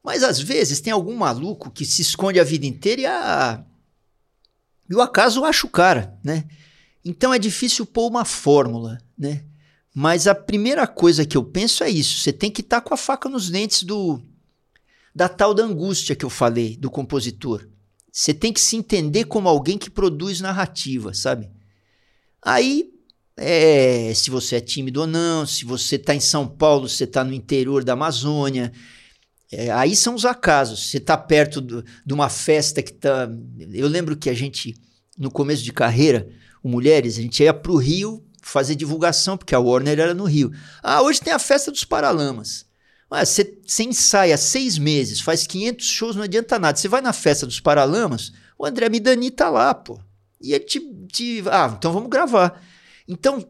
Mas 0.02 0.22
às 0.22 0.40
vezes 0.40 0.80
tem 0.80 0.92
algum 0.92 1.14
maluco 1.14 1.70
que 1.70 1.84
se 1.84 2.02
esconde 2.02 2.40
a 2.40 2.44
vida 2.44 2.66
inteira 2.66 3.02
e, 3.02 3.06
a... 3.06 3.64
e 4.88 4.94
o 4.94 5.00
acaso 5.00 5.44
acha 5.44 5.66
o 5.66 5.70
cara, 5.70 6.18
né? 6.24 6.44
Então 7.04 7.32
é 7.34 7.38
difícil 7.38 7.84
pôr 7.84 8.08
uma 8.08 8.24
fórmula, 8.24 8.98
né? 9.18 9.44
Mas 9.94 10.26
a 10.26 10.34
primeira 10.34 10.86
coisa 10.86 11.26
que 11.26 11.36
eu 11.36 11.44
penso 11.44 11.84
é 11.84 11.90
isso: 11.90 12.20
você 12.20 12.32
tem 12.32 12.50
que 12.50 12.62
estar 12.62 12.80
tá 12.80 12.88
com 12.88 12.94
a 12.94 12.96
faca 12.96 13.28
nos 13.28 13.50
dentes 13.50 13.82
do 13.82 14.22
da 15.14 15.28
tal 15.28 15.52
da 15.52 15.62
angústia 15.62 16.16
que 16.16 16.24
eu 16.24 16.30
falei 16.30 16.76
do 16.76 16.90
compositor. 16.90 17.68
Você 18.10 18.34
tem 18.34 18.52
que 18.52 18.60
se 18.60 18.76
entender 18.76 19.24
como 19.24 19.48
alguém 19.48 19.78
que 19.78 19.90
produz 19.90 20.40
narrativa, 20.40 21.14
sabe? 21.14 21.50
Aí, 22.42 22.90
é, 23.36 24.12
se 24.14 24.30
você 24.30 24.56
é 24.56 24.60
tímido 24.60 25.00
ou 25.00 25.06
não, 25.06 25.46
se 25.46 25.64
você 25.64 25.96
está 25.96 26.14
em 26.14 26.20
São 26.20 26.46
Paulo, 26.46 26.88
se 26.88 26.96
você 26.96 27.04
está 27.04 27.24
no 27.24 27.32
interior 27.32 27.84
da 27.84 27.94
Amazônia, 27.94 28.72
é, 29.50 29.70
aí 29.70 29.94
são 29.94 30.14
os 30.14 30.24
acasos. 30.24 30.90
Você 30.90 30.98
está 30.98 31.16
perto 31.16 31.60
do, 31.60 31.84
de 32.04 32.14
uma 32.14 32.28
festa 32.28 32.82
que 32.82 32.90
está. 32.90 33.30
Eu 33.72 33.88
lembro 33.88 34.16
que 34.16 34.28
a 34.28 34.34
gente, 34.34 34.74
no 35.16 35.30
começo 35.30 35.62
de 35.62 35.72
carreira, 35.72 36.28
o 36.62 36.68
Mulheres, 36.68 37.18
a 37.18 37.22
gente 37.22 37.42
ia 37.42 37.54
para 37.54 37.72
o 37.72 37.76
Rio 37.76 38.24
fazer 38.42 38.74
divulgação, 38.74 39.36
porque 39.36 39.54
a 39.54 39.60
Warner 39.60 39.98
era 39.98 40.14
no 40.14 40.24
Rio. 40.24 40.50
Ah, 40.82 41.02
hoje 41.02 41.20
tem 41.20 41.32
a 41.32 41.38
festa 41.38 41.70
dos 41.70 41.84
Paralamas. 41.84 42.66
Você, 43.20 43.58
você 43.66 43.84
ensaia 43.84 44.36
seis 44.36 44.78
meses, 44.78 45.20
faz 45.20 45.46
500 45.46 45.86
shows, 45.86 46.16
não 46.16 46.22
adianta 46.22 46.58
nada. 46.58 46.78
Você 46.78 46.88
vai 46.88 47.00
na 47.00 47.12
festa 47.12 47.46
dos 47.46 47.60
Paralamas, 47.60 48.32
o 48.58 48.64
André 48.64 48.88
Midani 48.88 49.30
tá 49.30 49.50
lá, 49.50 49.74
pô. 49.74 50.00
E 50.40 50.52
ele 50.52 50.64
te, 50.64 50.80
te. 51.08 51.44
Ah, 51.50 51.74
então 51.78 51.92
vamos 51.92 52.08
gravar. 52.08 52.60
Então, 53.06 53.46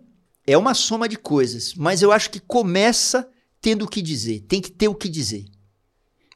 é 0.47 0.57
uma 0.59 0.75
soma 0.75 1.09
de 1.09 1.17
coisas, 1.17 1.75
mas 1.75 2.03
eu 2.03 2.13
acho 2.13 2.31
que 2.31 2.41
começa 2.41 3.29
tendo 3.61 3.85
o 3.85 3.89
que 3.89 4.03
dizer, 4.03 4.41
tem 4.49 4.61
que 4.61 4.71
ter 4.71 4.89
o 4.89 4.95
que 4.95 5.09
dizer. 5.09 5.45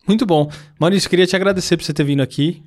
Muito 0.06 0.24
bom. 0.24 0.50
Maurício, 0.78 1.10
queria 1.10 1.26
te 1.26 1.34
agradecer 1.34 1.76
por 1.76 1.84
você 1.84 1.92
ter 1.92 2.04
vindo 2.04 2.22
aqui, 2.22 2.62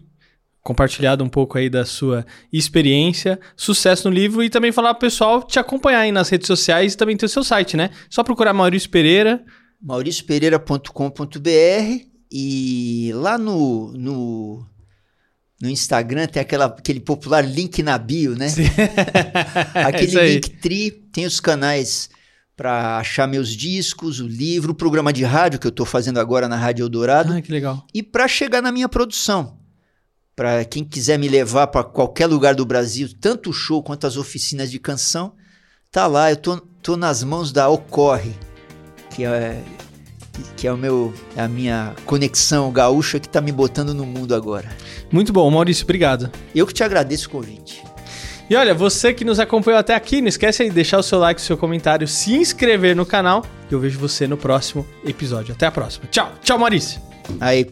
compartilhado 0.61 1.23
um 1.23 1.29
pouco 1.29 1.57
aí 1.57 1.69
da 1.69 1.85
sua 1.85 2.25
experiência, 2.51 3.39
sucesso 3.55 4.09
no 4.09 4.13
livro 4.13 4.43
e 4.43 4.49
também 4.49 4.73
falar 4.73 4.93
pro 4.93 5.07
pessoal 5.07 5.41
te 5.41 5.57
acompanhar 5.57 6.01
aí 6.01 6.11
nas 6.11 6.27
redes 6.27 6.47
sociais 6.47 6.93
e 6.93 6.97
também 6.97 7.15
ter 7.15 7.25
o 7.25 7.29
seu 7.29 7.43
site, 7.43 7.77
né? 7.77 7.91
Só 8.09 8.21
procurar 8.23 8.53
Maurício 8.53 8.89
Pereira. 8.89 9.43
mauriciopereira.com.br 9.81 12.09
e 12.31 13.11
lá 13.15 13.37
no, 13.37 13.91
no, 13.93 14.65
no 15.61 15.69
Instagram 15.69 16.27
tem 16.27 16.41
aquela, 16.41 16.65
aquele 16.65 16.99
popular 16.99 17.41
link 17.41 17.81
na 17.81 17.97
bio, 17.97 18.35
né? 18.35 18.47
aquele 19.73 20.33
link 20.33 20.49
tri, 20.57 20.91
tem 20.91 21.25
os 21.25 21.39
canais 21.39 22.09
para 22.55 22.97
achar 22.97 23.25
meus 23.25 23.55
discos, 23.55 24.19
o 24.19 24.27
livro, 24.27 24.73
o 24.73 24.75
programa 24.75 25.13
de 25.13 25.23
rádio 25.23 25.59
que 25.59 25.65
eu 25.65 25.69
estou 25.69 25.85
fazendo 25.85 26.19
agora 26.19 26.47
na 26.47 26.57
Rádio 26.57 26.83
Eldorado. 26.83 27.31
Ah, 27.31 27.41
que 27.41 27.51
legal. 27.51 27.85
E 27.93 28.03
para 28.03 28.27
chegar 28.27 28.61
na 28.61 28.71
minha 28.71 28.89
produção. 28.89 29.57
Para 30.35 30.63
quem 30.65 30.83
quiser 30.83 31.17
me 31.17 31.27
levar 31.27 31.67
para 31.67 31.83
qualquer 31.83 32.27
lugar 32.27 32.55
do 32.55 32.65
Brasil, 32.65 33.09
tanto 33.19 33.49
o 33.49 33.53
show 33.53 33.81
quanto 33.81 34.07
as 34.07 34.17
oficinas 34.17 34.71
de 34.71 34.77
canção, 34.77 35.33
tá 35.91 36.05
lá. 36.05 36.31
Eu 36.31 36.37
tô, 36.37 36.57
tô 36.81 36.97
nas 36.97 37.23
mãos 37.23 37.51
da 37.51 37.69
Ocorre, 37.69 38.33
que 39.19 39.25
é, 39.25 39.61
que 40.55 40.67
é 40.67 40.71
o 40.71 40.77
meu, 40.77 41.13
a 41.35 41.47
minha 41.47 41.93
conexão 42.05 42.71
gaúcha 42.71 43.19
que 43.19 43.27
está 43.27 43.41
me 43.41 43.51
botando 43.51 43.93
no 43.93 44.05
mundo 44.05 44.33
agora. 44.33 44.69
Muito 45.11 45.33
bom, 45.33 45.49
Maurício, 45.51 45.83
obrigado. 45.83 46.31
Eu 46.55 46.65
que 46.65 46.73
te 46.73 46.83
agradeço 46.83 47.27
o 47.27 47.31
convite. 47.31 47.83
E 48.49 48.55
olha, 48.55 48.73
você 48.73 49.13
que 49.13 49.25
nos 49.25 49.39
acompanhou 49.39 49.79
até 49.79 49.93
aqui, 49.93 50.21
não 50.21 50.29
esquece 50.29 50.63
de 50.63 50.71
deixar 50.71 50.97
o 50.97 51.03
seu 51.03 51.19
like, 51.19 51.39
o 51.39 51.43
seu 51.43 51.57
comentário, 51.57 52.07
se 52.07 52.33
inscrever 52.33 52.95
no 52.95 53.05
canal. 53.05 53.45
E 53.69 53.73
eu 53.73 53.79
vejo 53.79 53.99
você 53.99 54.25
no 54.25 54.37
próximo 54.37 54.87
episódio. 55.05 55.53
Até 55.53 55.67
a 55.67 55.71
próxima. 55.71 56.07
Tchau. 56.09 56.31
Tchau, 56.41 56.57
Maurício. 56.57 56.99
Aí. 57.39 57.69